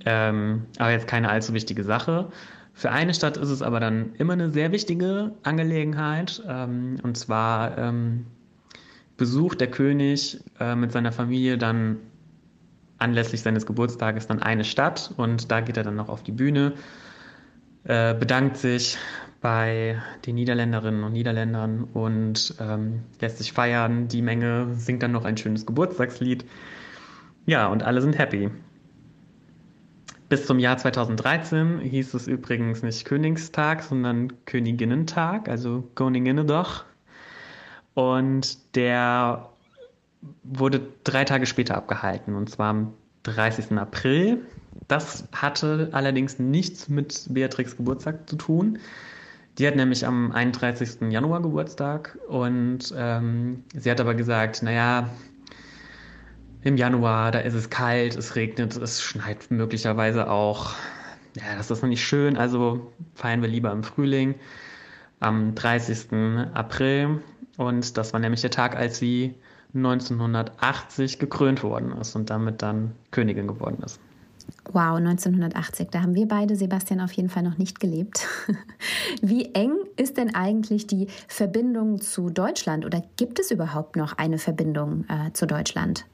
Ähm, 0.05 0.65
aber 0.77 0.91
jetzt 0.91 1.07
keine 1.07 1.29
allzu 1.29 1.53
wichtige 1.53 1.83
Sache. 1.83 2.29
Für 2.73 2.91
eine 2.91 3.13
Stadt 3.13 3.37
ist 3.37 3.49
es 3.49 3.61
aber 3.61 3.79
dann 3.79 4.13
immer 4.15 4.33
eine 4.33 4.51
sehr 4.51 4.71
wichtige 4.71 5.31
Angelegenheit. 5.43 6.43
Ähm, 6.47 6.97
und 7.01 7.17
zwar 7.17 7.77
ähm, 7.77 8.27
besucht 9.17 9.61
der 9.61 9.71
König 9.71 10.39
äh, 10.59 10.75
mit 10.75 10.91
seiner 10.91 11.11
Familie 11.11 11.57
dann 11.57 11.97
anlässlich 12.99 13.41
seines 13.41 13.65
Geburtstages 13.65 14.27
dann 14.27 14.41
eine 14.41 14.63
Stadt 14.63 15.13
und 15.17 15.51
da 15.51 15.61
geht 15.61 15.77
er 15.77 15.83
dann 15.83 15.95
noch 15.95 16.09
auf 16.09 16.23
die 16.23 16.31
Bühne 16.31 16.73
äh, 17.87 18.13
bedankt 18.13 18.57
sich 18.57 18.97
bei 19.39 20.01
den 20.25 20.35
Niederländerinnen 20.35 21.03
und 21.05 21.13
Niederländern 21.13 21.85
und 21.85 22.55
ähm, 22.59 23.03
lässt 23.21 23.37
sich 23.37 23.53
feiern. 23.53 24.09
Die 24.09 24.21
Menge 24.21 24.73
singt 24.75 25.03
dann 25.03 25.13
noch 25.13 25.23
ein 25.23 25.37
schönes 25.37 25.65
Geburtstagslied. 25.65 26.43
Ja, 27.45 27.67
und 27.67 27.83
alle 27.83 28.01
sind 28.01 28.17
happy. 28.17 28.49
Bis 30.27 30.45
zum 30.45 30.59
Jahr 30.59 30.77
2013 30.77 31.79
hieß 31.79 32.13
es 32.13 32.27
übrigens 32.27 32.83
nicht 32.83 33.05
Königstag, 33.05 33.83
sondern 33.83 34.33
Königinnentag, 34.43 35.47
also 35.47 35.89
Koninginnedag. 35.95 36.83
Und 37.93 38.75
der 38.75 39.49
wurde 40.43 40.81
drei 41.05 41.23
Tage 41.23 41.45
später 41.45 41.77
abgehalten, 41.77 42.35
und 42.35 42.49
zwar 42.49 42.71
am 42.71 42.93
30. 43.27 43.77
April. 43.77 44.39
Das 44.87 45.27
hatte 45.33 45.89
allerdings 45.91 46.39
nichts 46.39 46.87
mit 46.87 47.25
Beatrix 47.29 47.75
Geburtstag 47.77 48.29
zu 48.29 48.35
tun. 48.37 48.79
Die 49.57 49.67
hat 49.67 49.75
nämlich 49.75 50.05
am 50.05 50.31
31. 50.31 51.09
Januar 51.09 51.41
Geburtstag 51.41 52.17
und 52.27 52.93
ähm, 52.95 53.63
sie 53.75 53.89
hat 53.89 53.99
aber 53.99 54.13
gesagt, 54.13 54.61
naja, 54.61 55.09
im 56.61 56.77
Januar, 56.77 57.31
da 57.31 57.39
ist 57.39 57.53
es 57.53 57.69
kalt, 57.69 58.15
es 58.15 58.35
regnet, 58.35 58.77
es 58.77 59.01
schneit 59.01 59.49
möglicherweise 59.49 60.29
auch. 60.29 60.75
Ja, 61.35 61.55
das 61.55 61.71
ist 61.71 61.81
noch 61.81 61.89
nicht 61.89 62.05
schön, 62.05 62.37
also 62.37 62.93
feiern 63.15 63.41
wir 63.41 63.49
lieber 63.49 63.71
im 63.71 63.83
Frühling, 63.83 64.35
am 65.19 65.55
30. 65.55 66.11
April. 66.53 67.21
Und 67.57 67.97
das 67.97 68.13
war 68.13 68.19
nämlich 68.19 68.41
der 68.41 68.51
Tag, 68.51 68.75
als 68.75 68.99
sie 68.99 69.35
1980 69.73 71.19
gekrönt 71.19 71.63
worden 71.63 71.91
ist 71.93 72.15
und 72.15 72.29
damit 72.29 72.61
dann 72.61 72.93
Königin 73.11 73.47
geworden 73.47 73.81
ist. 73.83 73.99
Wow, 74.71 74.97
1980, 74.97 75.89
da 75.91 76.01
haben 76.01 76.15
wir 76.15 76.27
beide, 76.27 76.55
Sebastian, 76.55 77.01
auf 77.01 77.11
jeden 77.13 77.29
Fall 77.29 77.43
noch 77.43 77.57
nicht 77.57 77.79
gelebt. 77.79 78.27
Wie 79.21 79.53
eng 79.53 79.73
ist 79.95 80.17
denn 80.17 80.35
eigentlich 80.35 80.87
die 80.87 81.07
Verbindung 81.27 82.01
zu 82.01 82.29
Deutschland 82.29 82.85
oder 82.85 83.01
gibt 83.17 83.39
es 83.39 83.51
überhaupt 83.51 83.95
noch 83.95 84.17
eine 84.17 84.37
Verbindung 84.37 85.05
äh, 85.09 85.31
zu 85.33 85.47
Deutschland? 85.47 86.05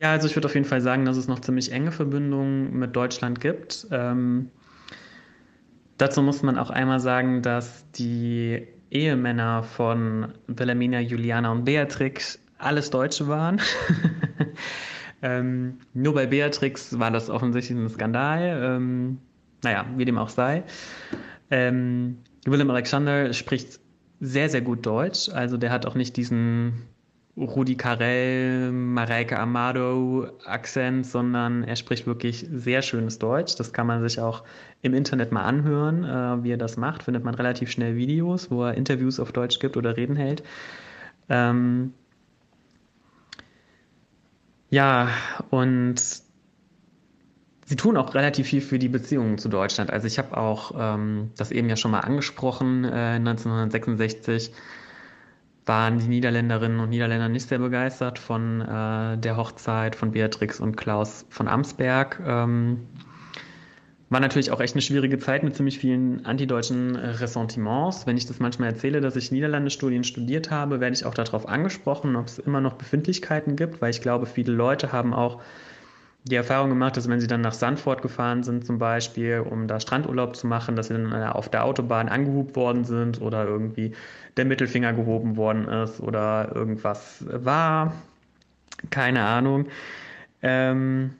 Ja, 0.00 0.12
also 0.12 0.26
ich 0.26 0.36
würde 0.36 0.46
auf 0.46 0.54
jeden 0.54 0.66
Fall 0.66 0.82
sagen, 0.82 1.04
dass 1.06 1.16
es 1.16 1.28
noch 1.28 1.40
ziemlich 1.40 1.72
enge 1.72 1.92
Verbindungen 1.92 2.78
mit 2.78 2.94
Deutschland 2.94 3.40
gibt. 3.40 3.86
Ähm, 3.90 4.50
dazu 5.96 6.22
muss 6.22 6.42
man 6.42 6.58
auch 6.58 6.70
einmal 6.70 7.00
sagen, 7.00 7.40
dass 7.40 7.90
die 7.92 8.66
Ehemänner 8.90 9.62
von 9.62 10.32
Wilhelmina, 10.46 11.00
Juliana 11.00 11.50
und 11.50 11.64
Beatrix 11.64 12.38
alles 12.58 12.90
Deutsche 12.90 13.28
waren. 13.28 13.60
ähm, 15.22 15.78
nur 15.94 16.14
bei 16.14 16.26
Beatrix 16.26 16.98
war 16.98 17.10
das 17.10 17.30
offensichtlich 17.30 17.78
ein 17.78 17.88
Skandal. 17.88 18.60
Ähm, 18.62 19.18
naja, 19.62 19.84
wie 19.96 20.04
dem 20.04 20.18
auch 20.18 20.28
sei. 20.28 20.62
Ähm, 21.50 22.18
Willem 22.44 22.70
Alexander 22.70 23.32
spricht 23.32 23.80
sehr, 24.20 24.48
sehr 24.48 24.60
gut 24.60 24.86
Deutsch. 24.86 25.28
Also 25.28 25.56
der 25.56 25.70
hat 25.70 25.86
auch 25.86 25.94
nicht 25.94 26.16
diesen 26.16 26.82
Rudi 27.36 27.76
Carell, 27.76 28.72
Mareike 28.72 29.38
Amado 29.38 30.28
Akzent, 30.46 31.04
sondern 31.04 31.64
er 31.64 31.76
spricht 31.76 32.06
wirklich 32.06 32.46
sehr 32.50 32.80
schönes 32.80 33.18
Deutsch. 33.18 33.56
Das 33.56 33.72
kann 33.74 33.86
man 33.86 34.00
sich 34.02 34.18
auch 34.20 34.42
im 34.80 34.94
Internet 34.94 35.32
mal 35.32 35.42
anhören, 35.42 36.04
äh, 36.04 36.44
wie 36.44 36.52
er 36.52 36.56
das 36.56 36.78
macht. 36.78 37.02
Findet 37.02 37.24
man 37.24 37.34
relativ 37.34 37.70
schnell 37.70 37.96
Videos, 37.96 38.50
wo 38.50 38.64
er 38.64 38.74
Interviews 38.74 39.20
auf 39.20 39.32
Deutsch 39.32 39.58
gibt 39.58 39.76
oder 39.76 39.96
Reden 39.96 40.16
hält. 40.16 40.42
Ähm 41.28 41.92
ja, 44.76 45.08
und 45.48 45.96
sie 47.64 47.76
tun 47.76 47.96
auch 47.96 48.14
relativ 48.14 48.46
viel 48.46 48.60
für 48.60 48.78
die 48.78 48.90
Beziehungen 48.90 49.38
zu 49.38 49.48
Deutschland. 49.48 49.90
Also 49.90 50.06
ich 50.06 50.18
habe 50.18 50.36
auch 50.36 50.72
ähm, 50.78 51.30
das 51.34 51.50
eben 51.50 51.70
ja 51.70 51.76
schon 51.76 51.92
mal 51.92 52.00
angesprochen, 52.00 52.84
äh, 52.84 53.16
1966 53.16 54.52
waren 55.64 55.98
die 55.98 56.08
Niederländerinnen 56.08 56.78
und 56.78 56.90
Niederländer 56.90 57.30
nicht 57.30 57.48
sehr 57.48 57.58
begeistert 57.58 58.18
von 58.18 58.60
äh, 58.60 59.16
der 59.16 59.38
Hochzeit 59.38 59.96
von 59.96 60.12
Beatrix 60.12 60.60
und 60.60 60.76
Klaus 60.76 61.24
von 61.30 61.48
Amsberg. 61.48 62.20
Ähm, 62.24 62.86
war 64.08 64.20
natürlich 64.20 64.52
auch 64.52 64.60
echt 64.60 64.74
eine 64.74 64.82
schwierige 64.82 65.18
Zeit 65.18 65.42
mit 65.42 65.56
ziemlich 65.56 65.78
vielen 65.78 66.24
antideutschen 66.26 66.94
Ressentiments. 66.94 68.06
Wenn 68.06 68.16
ich 68.16 68.26
das 68.26 68.38
manchmal 68.38 68.70
erzähle, 68.70 69.00
dass 69.00 69.16
ich 69.16 69.32
Niederlandestudien 69.32 70.04
studiert 70.04 70.50
habe, 70.50 70.80
werde 70.80 70.94
ich 70.94 71.04
auch 71.04 71.14
darauf 71.14 71.48
angesprochen, 71.48 72.14
ob 72.14 72.26
es 72.26 72.38
immer 72.38 72.60
noch 72.60 72.74
Befindlichkeiten 72.74 73.56
gibt, 73.56 73.80
weil 73.80 73.90
ich 73.90 74.00
glaube, 74.00 74.26
viele 74.26 74.52
Leute 74.52 74.92
haben 74.92 75.12
auch 75.12 75.40
die 76.22 76.34
Erfahrung 76.34 76.70
gemacht, 76.70 76.96
dass 76.96 77.08
wenn 77.08 77.20
sie 77.20 77.28
dann 77.28 77.40
nach 77.40 77.52
Sandford 77.52 78.02
gefahren 78.02 78.42
sind, 78.42 78.66
zum 78.66 78.78
Beispiel, 78.78 79.44
um 79.48 79.68
da 79.68 79.78
Strandurlaub 79.78 80.34
zu 80.34 80.46
machen, 80.48 80.74
dass 80.74 80.88
sie 80.88 80.94
dann 80.94 81.12
äh, 81.12 81.26
auf 81.26 81.48
der 81.48 81.64
Autobahn 81.64 82.08
angehubt 82.08 82.56
worden 82.56 82.84
sind 82.84 83.20
oder 83.20 83.46
irgendwie 83.46 83.92
der 84.36 84.44
Mittelfinger 84.44 84.92
gehoben 84.92 85.36
worden 85.36 85.68
ist 85.68 86.00
oder 86.00 86.50
irgendwas 86.54 87.24
war. 87.28 87.94
Keine 88.90 89.22
Ahnung. 89.22 89.66
Ähm, 90.42 91.12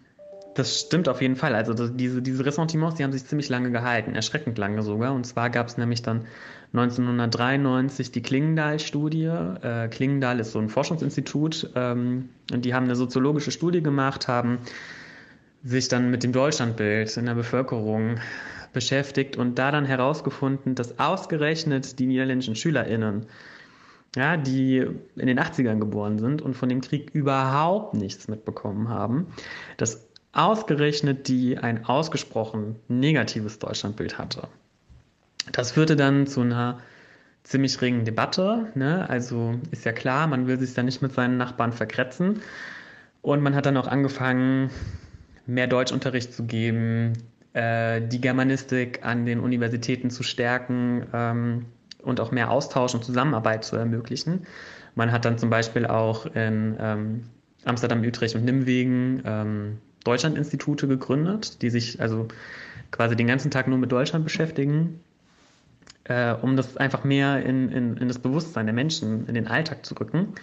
das 0.57 0.81
stimmt 0.81 1.09
auf 1.09 1.21
jeden 1.21 1.37
Fall. 1.37 1.55
Also 1.55 1.89
diese, 1.89 2.23
diese 2.23 2.45
Ressentiments, 2.45 2.97
die 2.97 3.05
haben 3.05 3.13
sich 3.13 3.27
ziemlich 3.27 3.51
lange 3.51 3.71
gehalten, 3.71 4.15
erschreckend 4.15 4.57
lange 4.57 4.83
sogar. 4.83 5.15
Und 5.15 5.25
zwar 5.25 5.51
gab 5.51 5.69
es 5.69 5.77
nämlich 5.77 6.03
dann 6.03 6.27
1993 6.73 8.11
die 8.11 8.23
Klingendal-Studie. 8.23 9.27
Äh, 9.27 9.89
Klingendal 9.89 10.41
ist 10.41 10.53
so 10.53 10.59
ein 10.59 10.71
Forschungsinstitut 10.71 11.71
ähm, 11.75 12.31
und 12.53 12.65
die 12.65 12.73
haben 12.73 12.85
eine 12.85 12.97
soziologische 12.97 13.51
Studie 13.51 13.83
gemacht, 13.83 14.29
haben 14.29 14.59
sich 15.63 15.89
dann 15.89 16.11
mit 16.11 16.23
dem 16.23 16.33
Deutschlandbild 16.33 17.15
in 17.17 17.27
der 17.27 17.35
Bevölkerung 17.35 18.19
beschäftigt 18.73 19.37
und 19.37 19.59
da 19.59 19.71
dann 19.71 19.85
herausgefunden, 19.85 20.75
dass 20.75 20.99
ausgerechnet 20.99 21.99
die 21.99 22.07
niederländischen 22.07 22.57
SchülerInnen, 22.57 23.27
ja, 24.17 24.37
die 24.37 24.87
in 25.17 25.27
den 25.27 25.39
80ern 25.39 25.79
geboren 25.79 26.19
sind 26.19 26.41
und 26.41 26.55
von 26.55 26.69
dem 26.71 26.81
Krieg 26.81 27.11
überhaupt 27.13 27.95
nichts 27.95 28.29
mitbekommen 28.29 28.89
haben, 28.89 29.27
dass 29.77 30.06
ausgerechnet 30.37 31.29
die 31.29 31.59
ein 31.59 31.85
ausgesprochen 31.87 32.77
negatives 32.89 33.59
Deutschlandbild 33.59 34.19
hatte. 34.19 34.49
Das 35.53 35.73
führte 35.73 35.97
dann 35.97 36.27
zu 36.27 36.43
einer 36.43 36.79
ziemlich 37.43 37.81
regen 37.81 38.05
Debatte. 38.05 38.67
Ne? 38.75 39.09
Also 39.09 39.55
ist 39.71 39.85
ja 39.85 39.93
klar, 39.93 40.27
man 40.27 40.47
will 40.47 40.59
sich 40.59 40.75
da 40.75 40.83
nicht 40.83 41.01
mit 41.01 41.15
seinen 41.15 41.37
Nachbarn 41.37 41.73
verkretzen. 41.73 42.43
Und 43.23 43.43
man 43.43 43.55
hat 43.55 43.67
dann 43.67 43.77
auch 43.77 43.87
angefangen, 43.87 44.71
mehr 45.47 45.69
Deutschunterricht 45.69 46.33
zu 46.33 46.45
geben, 46.45 47.15
äh, 47.55 48.03
die 48.03 48.21
Germanistik 48.21 49.05
an 49.05 49.25
den 49.25 49.41
Universitäten 49.41 50.11
zu 50.11 50.23
stärken 50.23 51.07
ähm, 51.13 51.67
und 52.03 52.21
auch 52.21 52.31
mehr 52.31 52.51
Austausch 52.51 52.95
und 52.95 53.05
Zusammenarbeit 53.05 53.65
zu 53.65 53.77
ermöglichen. 53.77 54.47
Man 54.97 55.13
hat 55.13 55.25
dann 55.25 55.39
zum 55.39 55.51
Beispiel 55.51 55.87
auch 55.87 56.27
in 56.27 56.77
ähm, 56.79 57.25
Amsterdam, 57.65 58.03
Utrecht 58.03 58.35
und 58.35 58.45
Nimwegen 58.45 59.23
ähm, 59.25 59.79
Deutschlandinstitute 60.07 60.89
gegründet, 60.89 61.63
die 61.63 61.71
sich 61.71 62.01
also 62.01 62.29
quasi 62.91 63.17
den 63.17 63.27
ganzen 63.27 63.51
Tag 63.51 63.69
nur 63.69 63.79
mit 63.79 63.93
Deutschland 63.93 64.25
beschäftigen, 64.25 65.01
äh, 66.05 66.33
um 66.33 66.57
das 66.57 66.77
einfach 66.77 67.05
mehr 67.05 67.45
in, 67.45 67.71
in, 67.71 67.97
in 67.97 68.09
das 68.09 68.19
Bewusstsein 68.19 68.67
der 68.67 68.75
Menschen, 68.75 69.27
in 69.27 69.35
den 69.35 69.49
Alltag 69.49 69.85
zu 69.85 69.95
rücken. 69.95 70.35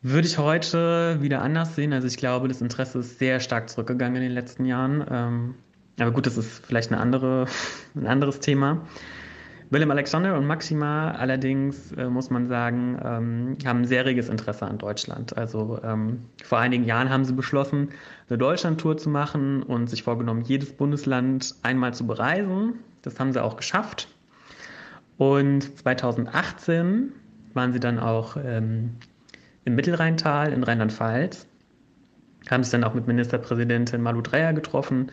Würde 0.00 0.28
ich 0.28 0.38
heute 0.38 1.18
wieder 1.20 1.42
anders 1.42 1.74
sehen. 1.74 1.92
Also 1.92 2.06
ich 2.06 2.16
glaube, 2.16 2.46
das 2.46 2.60
Interesse 2.60 3.00
ist 3.00 3.18
sehr 3.18 3.40
stark 3.40 3.68
zurückgegangen 3.68 4.16
in 4.16 4.22
den 4.22 4.32
letzten 4.32 4.64
Jahren. 4.64 5.04
Ähm, 5.10 5.54
aber 5.98 6.12
gut, 6.12 6.26
das 6.26 6.38
ist 6.38 6.64
vielleicht 6.64 6.92
eine 6.92 7.00
andere, 7.00 7.46
ein 7.96 8.06
anderes 8.06 8.38
Thema. 8.38 8.86
Willem 9.70 9.90
Alexander 9.90 10.36
und 10.36 10.46
Maxima 10.46 11.10
allerdings, 11.10 11.92
äh, 11.92 12.08
muss 12.08 12.30
man 12.30 12.46
sagen, 12.46 12.98
ähm, 13.04 13.56
haben 13.66 13.80
ein 13.80 13.84
sehr 13.84 14.06
reges 14.06 14.30
Interesse 14.30 14.66
an 14.66 14.78
Deutschland. 14.78 15.36
Also 15.36 15.78
ähm, 15.82 16.24
vor 16.42 16.58
einigen 16.58 16.84
Jahren 16.84 17.10
haben 17.10 17.26
sie 17.26 17.34
beschlossen, 17.34 17.90
eine 18.28 18.38
Deutschlandtour 18.38 18.96
zu 18.96 19.10
machen 19.10 19.62
und 19.62 19.90
sich 19.90 20.02
vorgenommen, 20.02 20.42
jedes 20.42 20.72
Bundesland 20.72 21.54
einmal 21.62 21.92
zu 21.92 22.06
bereisen. 22.06 22.78
Das 23.02 23.20
haben 23.20 23.32
sie 23.32 23.42
auch 23.42 23.56
geschafft. 23.56 24.08
Und 25.18 25.78
2018 25.78 27.12
waren 27.52 27.72
sie 27.72 27.80
dann 27.80 27.98
auch 27.98 28.38
ähm, 28.42 28.94
im 29.64 29.74
Mittelrheintal 29.74 30.52
in 30.52 30.62
Rheinland-Pfalz, 30.62 31.46
haben 32.50 32.62
sich 32.62 32.72
dann 32.72 32.84
auch 32.84 32.94
mit 32.94 33.06
Ministerpräsidentin 33.06 34.00
Malu 34.00 34.22
Dreyer 34.22 34.54
getroffen 34.54 35.10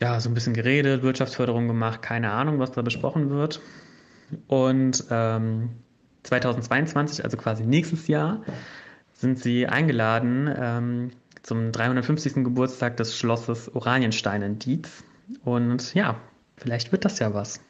ja, 0.00 0.20
so 0.20 0.28
ein 0.28 0.34
bisschen 0.34 0.54
geredet, 0.54 1.02
Wirtschaftsförderung 1.02 1.68
gemacht, 1.68 2.02
keine 2.02 2.30
Ahnung, 2.30 2.58
was 2.58 2.72
da 2.72 2.82
besprochen 2.82 3.30
wird. 3.30 3.60
Und 4.46 5.04
ähm, 5.10 5.70
2022, 6.24 7.24
also 7.24 7.36
quasi 7.36 7.64
nächstes 7.64 8.08
Jahr, 8.08 8.42
sind 9.12 9.38
sie 9.38 9.66
eingeladen 9.66 10.52
ähm, 10.56 11.10
zum 11.42 11.72
350. 11.72 12.34
Geburtstag 12.44 12.96
des 12.96 13.16
Schlosses 13.16 13.74
Oranienstein 13.74 14.42
in 14.42 14.58
Dietz. 14.58 15.04
Und 15.44 15.94
ja, 15.94 16.16
vielleicht 16.56 16.90
wird 16.92 17.04
das 17.04 17.18
ja 17.18 17.32
was. 17.34 17.60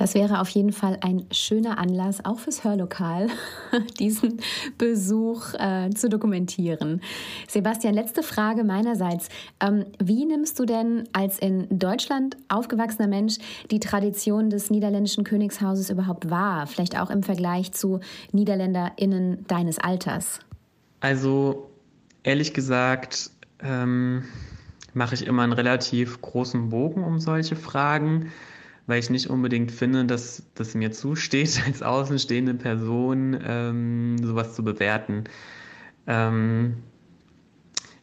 Das 0.00 0.14
wäre 0.14 0.40
auf 0.40 0.48
jeden 0.48 0.72
Fall 0.72 0.96
ein 1.02 1.26
schöner 1.30 1.76
Anlass, 1.76 2.24
auch 2.24 2.38
fürs 2.38 2.64
Hörlokal, 2.64 3.26
diesen 3.98 4.40
Besuch 4.78 5.52
äh, 5.58 5.90
zu 5.90 6.08
dokumentieren. 6.08 7.02
Sebastian, 7.46 7.92
letzte 7.92 8.22
Frage 8.22 8.64
meinerseits. 8.64 9.28
Ähm, 9.60 9.84
wie 10.02 10.24
nimmst 10.24 10.58
du 10.58 10.64
denn 10.64 11.04
als 11.12 11.38
in 11.38 11.66
Deutschland 11.68 12.38
aufgewachsener 12.48 13.08
Mensch 13.08 13.36
die 13.70 13.78
Tradition 13.78 14.48
des 14.48 14.70
niederländischen 14.70 15.22
Königshauses 15.22 15.90
überhaupt 15.90 16.30
wahr? 16.30 16.66
Vielleicht 16.66 16.98
auch 16.98 17.10
im 17.10 17.22
Vergleich 17.22 17.72
zu 17.72 18.00
NiederländerInnen 18.32 19.44
deines 19.48 19.78
Alters? 19.78 20.38
Also, 21.00 21.68
ehrlich 22.22 22.54
gesagt, 22.54 23.32
ähm, 23.62 24.24
mache 24.94 25.14
ich 25.14 25.26
immer 25.26 25.42
einen 25.42 25.52
relativ 25.52 26.22
großen 26.22 26.70
Bogen 26.70 27.04
um 27.04 27.20
solche 27.20 27.54
Fragen 27.54 28.32
weil 28.90 28.98
ich 28.98 29.08
nicht 29.08 29.28
unbedingt 29.28 29.72
finde, 29.72 30.04
dass 30.04 30.42
das 30.54 30.74
mir 30.74 30.92
zusteht, 30.92 31.62
als 31.66 31.82
außenstehende 31.82 32.54
Person 32.54 33.38
ähm, 33.42 34.16
sowas 34.22 34.54
zu 34.54 34.62
bewerten. 34.62 35.24
Ähm, 36.06 36.74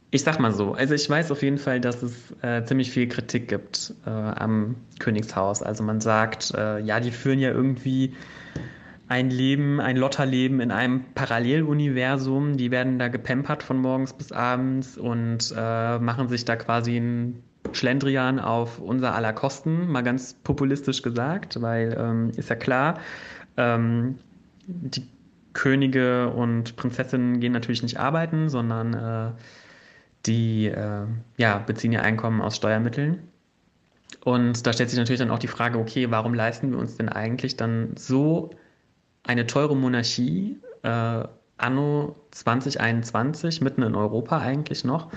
ich 0.10 0.24
sag 0.24 0.40
mal 0.40 0.54
so, 0.54 0.74
also 0.74 0.94
ich 0.94 1.10
weiß 1.10 1.32
auf 1.32 1.44
jeden 1.44 1.58
Fall, 1.58 1.82
dass 1.82 2.02
es 2.02 2.34
äh, 2.42 2.64
ziemlich 2.64 2.92
viel 2.92 3.08
Kritik 3.08 3.50
gibt 3.50 3.94
äh, 4.06 4.10
am 4.10 4.76
Königshaus. 5.00 5.62
Also 5.62 5.84
man 5.84 6.00
sagt, 6.00 6.54
äh, 6.56 6.80
ja, 6.80 7.02
die 7.02 7.12
führen 7.12 7.40
ja 7.40 7.52
irgendwie 7.52 8.14
ein 9.10 9.30
Leben, 9.30 9.82
ein 9.82 9.98
Lotterleben 9.98 10.62
in 10.62 10.72
einem 10.72 11.04
Paralleluniversum. 11.14 12.56
Die 12.56 12.72
werden 12.72 13.00
da 13.00 13.10
gepempert 13.10 13.64
von 13.64 13.78
morgens 13.78 14.14
bis 14.14 14.32
abends 14.32 14.98
und 14.98 15.54
äh, 15.56 16.00
machen 16.00 16.30
sich 16.30 16.46
da 16.46 16.56
quasi 16.56 16.98
ein 16.98 17.44
Schlendrian 17.74 18.40
auf 18.40 18.80
unser 18.80 19.16
aller 19.16 19.34
Kosten, 19.34 19.88
mal 19.88 20.04
ganz 20.04 20.34
populistisch 20.34 21.02
gesagt, 21.02 21.62
weil 21.62 21.96
ähm, 21.98 22.32
ist 22.36 22.50
ja 22.50 22.56
klar, 22.56 23.00
ähm, 23.58 24.20
die 24.68 25.08
Könige 25.54 26.30
und 26.30 26.76
Prinzessinnen 26.76 27.40
gehen 27.40 27.52
natürlich 27.52 27.82
nicht 27.82 28.00
arbeiten, 28.00 28.50
sondern 28.50 28.94
äh, 28.94 29.32
die 30.26 30.68
äh, 30.68 31.06
ja, 31.38 31.58
beziehen 31.60 31.92
ihr 31.92 32.04
Einkommen 32.04 32.42
aus 32.42 32.58
Steuermitteln. 32.58 33.28
Und 34.24 34.68
da 34.68 34.74
stellt 34.74 34.90
sich 34.90 35.00
natürlich 35.00 35.20
dann 35.20 35.32
auch 35.32 35.40
die 35.40 35.48
Frage, 35.48 35.80
okay, 35.80 36.12
warum 36.12 36.34
leisten 36.34 36.72
wir 36.72 36.78
uns 36.78 36.96
denn 36.98 37.10
eigentlich 37.10 37.58
dann 37.58 37.96
so 37.98 38.52
eine 39.24 39.48
teure 39.48 39.76
Monarchie 39.76 40.60
äh, 40.84 41.24
anno 41.58 42.16
2021, 42.32 43.62
mitten 43.62 43.84
in 43.84 43.96
Europa 43.96 44.40
eigentlich 44.40 44.84
noch? 44.84 45.12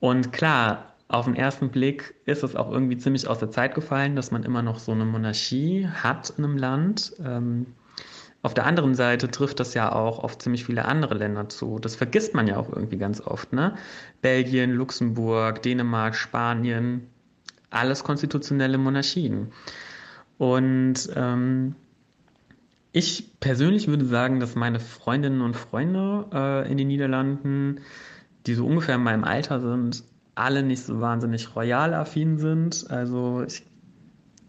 Und 0.00 0.32
klar, 0.32 0.95
auf 1.08 1.26
den 1.26 1.36
ersten 1.36 1.70
Blick 1.70 2.14
ist 2.24 2.42
es 2.42 2.56
auch 2.56 2.70
irgendwie 2.70 2.96
ziemlich 2.96 3.28
aus 3.28 3.38
der 3.38 3.50
Zeit 3.50 3.74
gefallen, 3.74 4.16
dass 4.16 4.30
man 4.30 4.42
immer 4.42 4.62
noch 4.62 4.78
so 4.78 4.92
eine 4.92 5.04
Monarchie 5.04 5.86
hat 5.86 6.30
in 6.36 6.44
einem 6.44 6.58
Land. 6.58 7.14
Ähm, 7.24 7.66
auf 8.42 8.54
der 8.54 8.66
anderen 8.66 8.94
Seite 8.94 9.30
trifft 9.30 9.60
das 9.60 9.74
ja 9.74 9.92
auch 9.92 10.22
auf 10.22 10.38
ziemlich 10.38 10.64
viele 10.64 10.84
andere 10.84 11.14
Länder 11.14 11.48
zu. 11.48 11.78
Das 11.78 11.96
vergisst 11.96 12.34
man 12.34 12.46
ja 12.46 12.56
auch 12.56 12.68
irgendwie 12.68 12.96
ganz 12.96 13.20
oft. 13.20 13.52
Ne? 13.52 13.74
Belgien, 14.20 14.72
Luxemburg, 14.72 15.62
Dänemark, 15.62 16.14
Spanien, 16.14 17.06
alles 17.70 18.04
konstitutionelle 18.04 18.78
Monarchien. 18.78 19.52
Und 20.38 21.08
ähm, 21.14 21.74
ich 22.92 23.30
persönlich 23.40 23.88
würde 23.88 24.04
sagen, 24.04 24.40
dass 24.40 24.54
meine 24.54 24.80
Freundinnen 24.80 25.40
und 25.40 25.56
Freunde 25.56 26.26
äh, 26.32 26.70
in 26.70 26.78
den 26.78 26.88
Niederlanden, 26.88 27.80
die 28.46 28.54
so 28.54 28.66
ungefähr 28.66 28.96
in 28.96 29.02
meinem 29.02 29.24
Alter 29.24 29.60
sind, 29.60 30.04
alle 30.36 30.62
nicht 30.62 30.84
so 30.84 31.00
wahnsinnig 31.00 31.56
royal 31.56 31.94
affin 31.94 32.38
sind. 32.38 32.88
Also 32.90 33.42
ich 33.42 33.66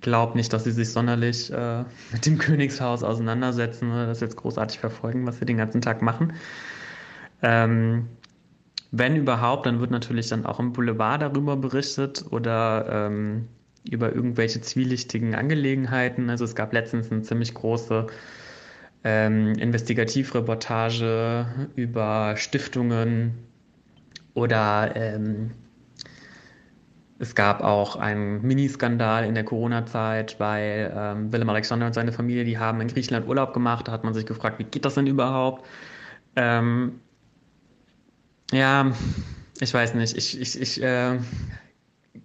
glaube 0.02 0.38
nicht, 0.38 0.54
dass 0.54 0.66
sie 0.66 0.72
sich 0.72 0.92
sonderlich 0.92 1.52
äh, 1.52 1.86
mit 2.12 2.26
dem 2.26 2.38
Königshaus 2.38 3.02
auseinandersetzen 3.04 3.92
oder 3.92 4.06
das 4.06 4.20
jetzt 4.20 4.36
großartig 4.36 4.78
verfolgen, 4.80 5.26
was 5.26 5.40
sie 5.40 5.46
den 5.46 5.58
ganzen 5.58 5.82
Tag 5.82 6.04
machen. 6.04 6.34
Ähm, 7.42 8.10
wenn 8.92 9.16
überhaupt, 9.16 9.66
dann 9.66 9.80
wird 9.80 9.90
natürlich 9.92 10.28
dann 10.30 10.46
auch 10.46 10.60
im 10.60 10.74
Boulevard 10.74 11.22
darüber 11.22 11.56
berichtet 11.58 12.26
oder 12.30 12.86
ähm, 12.90 13.48
über 13.90 14.14
irgendwelche 14.14 14.62
zwielichtigen 14.62 15.34
Angelegenheiten. 15.36 16.30
Also 16.30 16.46
es 16.46 16.56
gab 16.56 16.74
letztens 16.74 17.12
eine 17.12 17.22
ziemlich 17.22 17.54
große 17.54 18.08
ähm, 19.04 19.54
Investigativreportage 19.54 21.70
über 21.76 22.36
Stiftungen 22.38 23.36
oder 24.34 24.96
ähm, 24.96 25.52
es 27.20 27.34
gab 27.34 27.62
auch 27.62 27.96
einen 27.96 28.42
Miniskandal 28.44 29.26
in 29.26 29.34
der 29.34 29.44
Corona-Zeit, 29.44 30.40
weil 30.40 30.94
ähm, 30.96 31.34
Willem 31.34 31.50
Alexander 31.50 31.88
und 31.88 31.94
seine 31.94 32.12
Familie, 32.12 32.44
die 32.44 32.60
haben 32.60 32.80
in 32.80 32.88
Griechenland 32.88 33.28
Urlaub 33.28 33.54
gemacht. 33.54 33.88
Da 33.88 33.92
hat 33.92 34.04
man 34.04 34.14
sich 34.14 34.26
gefragt, 34.26 34.60
wie 34.60 34.64
geht 34.64 34.86
das 34.86 34.96
denn 34.96 35.08
überhaupt? 35.08 35.66
Ähm, 36.36 37.00
ja, 38.52 38.92
ich 39.60 39.74
weiß 39.74 39.96
nicht. 39.96 40.16
Ich, 40.16 40.40
ich, 40.40 40.62
ich 40.62 40.84
äh, 40.84 41.18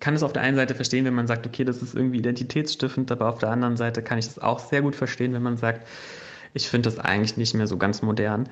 kann 0.00 0.14
es 0.14 0.22
auf 0.22 0.34
der 0.34 0.42
einen 0.42 0.56
Seite 0.56 0.74
verstehen, 0.74 1.06
wenn 1.06 1.14
man 1.14 1.26
sagt, 1.26 1.46
okay, 1.46 1.64
das 1.64 1.80
ist 1.80 1.94
irgendwie 1.94 2.18
identitätsstiftend, 2.18 3.10
aber 3.10 3.28
auf 3.28 3.38
der 3.38 3.50
anderen 3.50 3.78
Seite 3.78 4.02
kann 4.02 4.18
ich 4.18 4.26
es 4.26 4.38
auch 4.38 4.58
sehr 4.58 4.82
gut 4.82 4.94
verstehen, 4.94 5.32
wenn 5.32 5.42
man 5.42 5.56
sagt, 5.56 5.86
ich 6.52 6.68
finde 6.68 6.90
das 6.90 6.98
eigentlich 6.98 7.38
nicht 7.38 7.54
mehr 7.54 7.66
so 7.66 7.78
ganz 7.78 8.02
modern. 8.02 8.48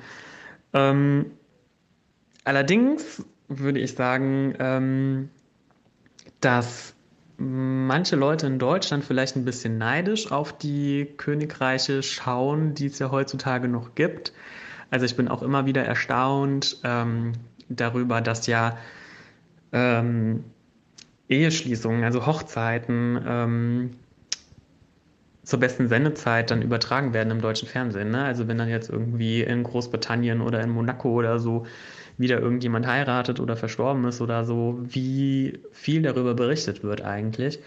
Ähm, 0.73 1.31
allerdings 2.45 3.23
würde 3.47 3.79
ich 3.79 3.93
sagen, 3.93 4.55
ähm, 4.59 5.29
dass 6.41 6.93
manche 7.37 8.15
Leute 8.15 8.47
in 8.47 8.59
Deutschland 8.59 9.03
vielleicht 9.03 9.35
ein 9.35 9.45
bisschen 9.45 9.77
neidisch 9.77 10.31
auf 10.31 10.57
die 10.57 11.07
Königreiche 11.17 12.03
schauen, 12.03 12.75
die 12.75 12.87
es 12.87 12.99
ja 12.99 13.09
heutzutage 13.09 13.67
noch 13.67 13.95
gibt. 13.95 14.33
Also 14.91 15.05
ich 15.05 15.15
bin 15.15 15.27
auch 15.27 15.41
immer 15.41 15.65
wieder 15.65 15.83
erstaunt 15.83 16.77
ähm, 16.83 17.33
darüber, 17.69 18.21
dass 18.21 18.45
ja 18.47 18.77
ähm, 19.71 20.43
Eheschließungen, 21.29 22.03
also 22.03 22.25
Hochzeiten 22.25 23.19
ähm, 23.25 23.91
zur 25.43 25.59
besten 25.59 25.87
Sendezeit 25.87 26.51
dann 26.51 26.61
übertragen 26.61 27.13
werden 27.13 27.31
im 27.31 27.41
deutschen 27.41 27.67
Fernsehen. 27.67 28.11
Ne? 28.11 28.23
Also 28.23 28.47
wenn 28.47 28.57
dann 28.57 28.69
jetzt 28.69 28.89
irgendwie 28.89 29.41
in 29.41 29.63
Großbritannien 29.63 30.41
oder 30.41 30.61
in 30.61 30.69
Monaco 30.69 31.09
oder 31.11 31.39
so 31.39 31.65
wieder 32.21 32.39
irgendjemand 32.39 32.87
heiratet 32.87 33.39
oder 33.39 33.55
verstorben 33.55 34.05
ist 34.05 34.21
oder 34.21 34.45
so, 34.45 34.79
wie 34.81 35.59
viel 35.71 36.01
darüber 36.01 36.33
berichtet 36.33 36.83
wird 36.83 37.01
eigentlich. 37.01 37.59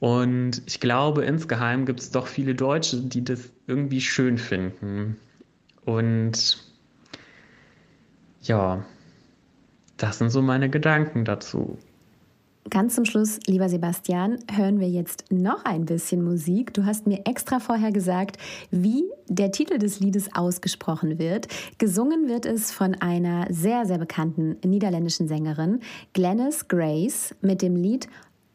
Und 0.00 0.62
ich 0.66 0.80
glaube, 0.80 1.24
insgeheim 1.24 1.86
gibt 1.86 2.00
es 2.00 2.10
doch 2.10 2.26
viele 2.26 2.54
Deutsche, 2.54 2.96
die 3.00 3.22
das 3.22 3.50
irgendwie 3.66 4.00
schön 4.00 4.38
finden. 4.38 5.16
Und 5.84 6.64
ja, 8.42 8.84
das 9.96 10.18
sind 10.18 10.30
so 10.30 10.42
meine 10.42 10.68
Gedanken 10.70 11.24
dazu. 11.24 11.78
Ganz 12.70 12.94
zum 12.94 13.04
Schluss, 13.04 13.40
lieber 13.46 13.68
Sebastian, 13.68 14.38
hören 14.50 14.78
wir 14.78 14.88
jetzt 14.88 15.24
noch 15.30 15.64
ein 15.64 15.84
bisschen 15.84 16.22
Musik. 16.22 16.72
Du 16.72 16.84
hast 16.84 17.08
mir 17.08 17.26
extra 17.26 17.58
vorher 17.58 17.90
gesagt, 17.90 18.38
wie 18.70 19.04
der 19.28 19.50
Titel 19.50 19.78
des 19.78 19.98
Liedes 19.98 20.32
ausgesprochen 20.34 21.18
wird. 21.18 21.48
Gesungen 21.78 22.28
wird 22.28 22.46
es 22.46 22.70
von 22.70 22.94
einer 22.94 23.46
sehr, 23.50 23.84
sehr 23.84 23.98
bekannten 23.98 24.56
niederländischen 24.64 25.26
Sängerin, 25.26 25.80
Glennis 26.12 26.68
Grace, 26.68 27.34
mit 27.40 27.62
dem 27.62 27.74
Lied 27.74 28.06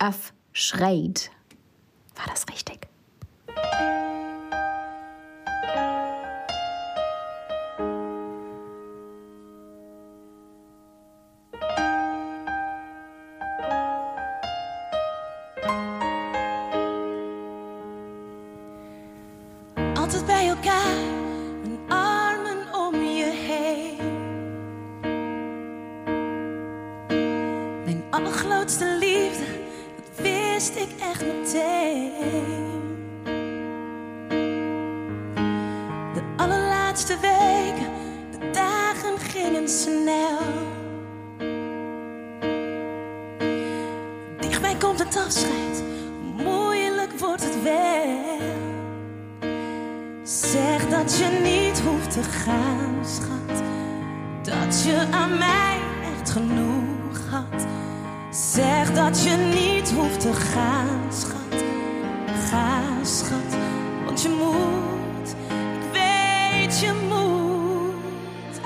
Öff 0.01 0.33
Schreit. 0.53 1.29
War 2.15 2.27
das 2.27 2.45
richtig? 2.49 2.87
dat 50.89 51.17
je 51.17 51.39
niet 51.43 51.79
hoeft 51.79 52.11
te 52.11 52.23
gaan, 52.23 53.05
schat. 53.05 53.63
Dat 54.41 54.83
je 54.83 55.07
aan 55.11 55.37
mij 55.37 55.79
echt 56.13 56.29
genoeg 56.29 57.29
had. 57.29 57.65
Zeg 58.29 58.93
dat 58.93 59.23
je 59.23 59.35
niet 59.35 59.91
hoeft 59.91 60.19
te 60.19 60.33
gaan, 60.33 61.13
schat. 61.13 61.63
Ga, 62.49 62.79
schat, 63.03 63.57
want 64.05 64.21
je 64.21 64.29
moet. 64.29 65.29
Ik 65.49 65.91
weet, 65.91 66.79
je 66.79 66.93
moet. 67.09 68.61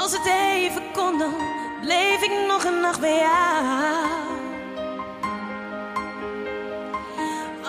Als 0.00 0.12
het 0.12 0.26
even 0.26 0.82
kon 0.92 1.18
dan 1.18 1.51
Leef 1.84 2.22
ik 2.22 2.46
nog 2.48 2.64
een 2.64 2.80
nacht 2.80 3.00
bij 3.00 3.16
jou. 3.18 4.06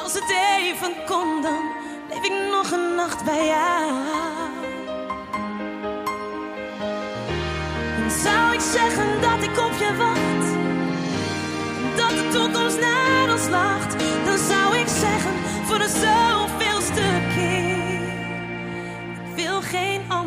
Als 0.04 0.14
het 0.14 0.36
even 0.58 0.94
kon, 1.06 1.42
dan 1.42 1.62
leef 2.10 2.24
ik 2.24 2.52
nog 2.52 2.72
een 2.72 2.96
nacht 2.96 3.24
bij 3.24 3.46
jou. 3.46 3.92
Dan 8.00 8.12
zou 8.12 8.54
ik 8.54 8.60
zeggen 8.60 9.22
dat 9.22 9.44
ik 9.44 9.58
op 9.58 9.74
je 9.80 9.96
wacht, 9.98 10.48
dat 11.96 12.10
de 12.10 12.28
toekomst 12.32 12.80
naar 12.80 13.32
ons 13.32 13.48
lacht. 13.50 13.96
Dan 14.26 14.38
zou 14.38 14.78
ik 14.78 14.88
zeggen 14.88 15.34
voor 15.66 15.80
de 15.80 15.90
zoveelste 15.90 17.04
keer: 17.36 18.04
ik 19.30 19.36
wil 19.36 19.62
geen 19.62 20.02
ander. 20.08 20.23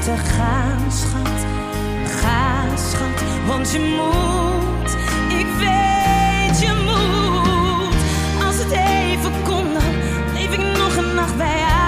te 0.00 0.16
gaan, 0.16 0.92
schat. 0.92 1.44
Ga, 2.20 2.76
schat, 2.76 3.22
want 3.46 3.72
je 3.72 3.78
moet. 3.78 4.92
Ik 5.38 5.46
weet, 5.58 6.60
je 6.60 6.72
moet. 6.84 8.44
Als 8.46 8.58
het 8.58 8.70
even 8.70 9.42
kon, 9.42 9.72
dan 9.72 9.92
leef 10.32 10.52
ik 10.52 10.78
nog 10.78 10.96
een 10.96 11.14
nacht 11.14 11.36
bij 11.36 11.58
jou. 11.58 11.79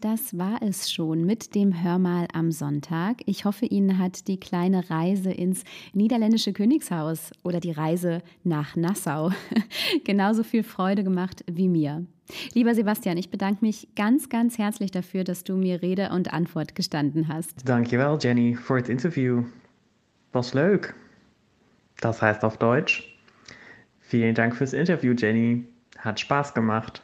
Das 0.00 0.38
war 0.38 0.62
es 0.62 0.90
schon 0.90 1.26
mit 1.26 1.54
dem 1.54 1.84
Hörmal 1.84 2.26
am 2.32 2.52
Sonntag. 2.52 3.18
Ich 3.26 3.44
hoffe, 3.44 3.66
Ihnen 3.66 3.98
hat 3.98 4.28
die 4.28 4.40
kleine 4.40 4.88
Reise 4.88 5.30
ins 5.30 5.62
niederländische 5.92 6.54
Königshaus 6.54 7.32
oder 7.42 7.60
die 7.60 7.72
Reise 7.72 8.22
nach 8.42 8.76
Nassau 8.76 9.30
genauso 10.04 10.42
viel 10.42 10.62
Freude 10.62 11.04
gemacht 11.04 11.44
wie 11.50 11.68
mir. 11.68 12.06
Lieber 12.54 12.74
Sebastian, 12.74 13.18
ich 13.18 13.30
bedanke 13.30 13.62
mich 13.62 13.88
ganz, 13.94 14.30
ganz 14.30 14.56
herzlich 14.56 14.90
dafür, 14.90 15.22
dass 15.22 15.44
du 15.44 15.54
mir 15.54 15.82
Rede 15.82 16.08
und 16.12 16.32
Antwort 16.32 16.74
gestanden 16.74 17.28
hast. 17.28 17.68
Dankjewel, 17.68 18.16
Jenny, 18.22 18.54
für 18.54 18.80
das 18.80 18.88
Interview. 18.88 19.44
Was 20.32 20.54
leuk. 20.54 20.94
Das 22.00 22.22
heißt 22.22 22.42
auf 22.42 22.56
Deutsch. 22.56 23.18
Vielen 24.00 24.34
Dank 24.34 24.56
fürs 24.56 24.72
Interview, 24.72 25.12
Jenny. 25.12 25.66
Hat 25.98 26.18
Spaß 26.20 26.54
gemacht. 26.54 27.02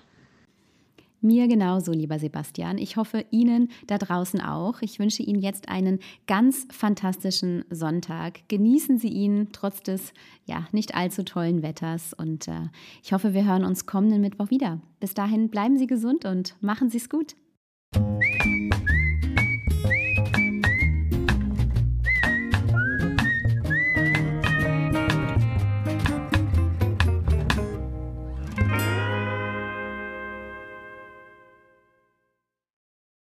Mir 1.27 1.49
genauso, 1.49 1.91
lieber 1.91 2.21
Sebastian. 2.21 2.79
Ich 2.79 2.97
hoffe 2.97 3.25
Ihnen 3.33 3.71
da 3.89 3.99
draußen 3.99 4.41
auch. 4.41 4.81
Ich 4.81 5.01
wünsche 5.01 5.25
Ihnen 5.25 5.41
jetzt 5.41 5.69
einen 5.69 5.99
ganz 6.29 6.69
fantastischen 6.71 7.65
Sonntag. 7.69 8.49
Genießen 8.49 8.99
Sie 8.99 9.09
ihn 9.09 9.49
trotz 9.51 9.83
des 9.83 10.13
ja 10.45 10.69
nicht 10.71 10.95
allzu 10.95 11.25
tollen 11.25 11.65
Wetters 11.65 12.15
und 12.15 12.47
äh, 12.47 12.69
ich 13.03 13.13
hoffe, 13.13 13.35
wir 13.35 13.45
hören 13.45 13.65
uns 13.65 13.87
kommenden 13.87 14.21
Mittwoch 14.21 14.51
wieder. 14.51 14.81
Bis 15.01 15.15
dahin 15.15 15.49
bleiben 15.49 15.77
Sie 15.77 15.89
gesund 15.89 16.25
und 16.25 16.55
machen 16.61 16.91
Sie 16.91 16.99
es 16.99 17.11
gut. 17.11 17.35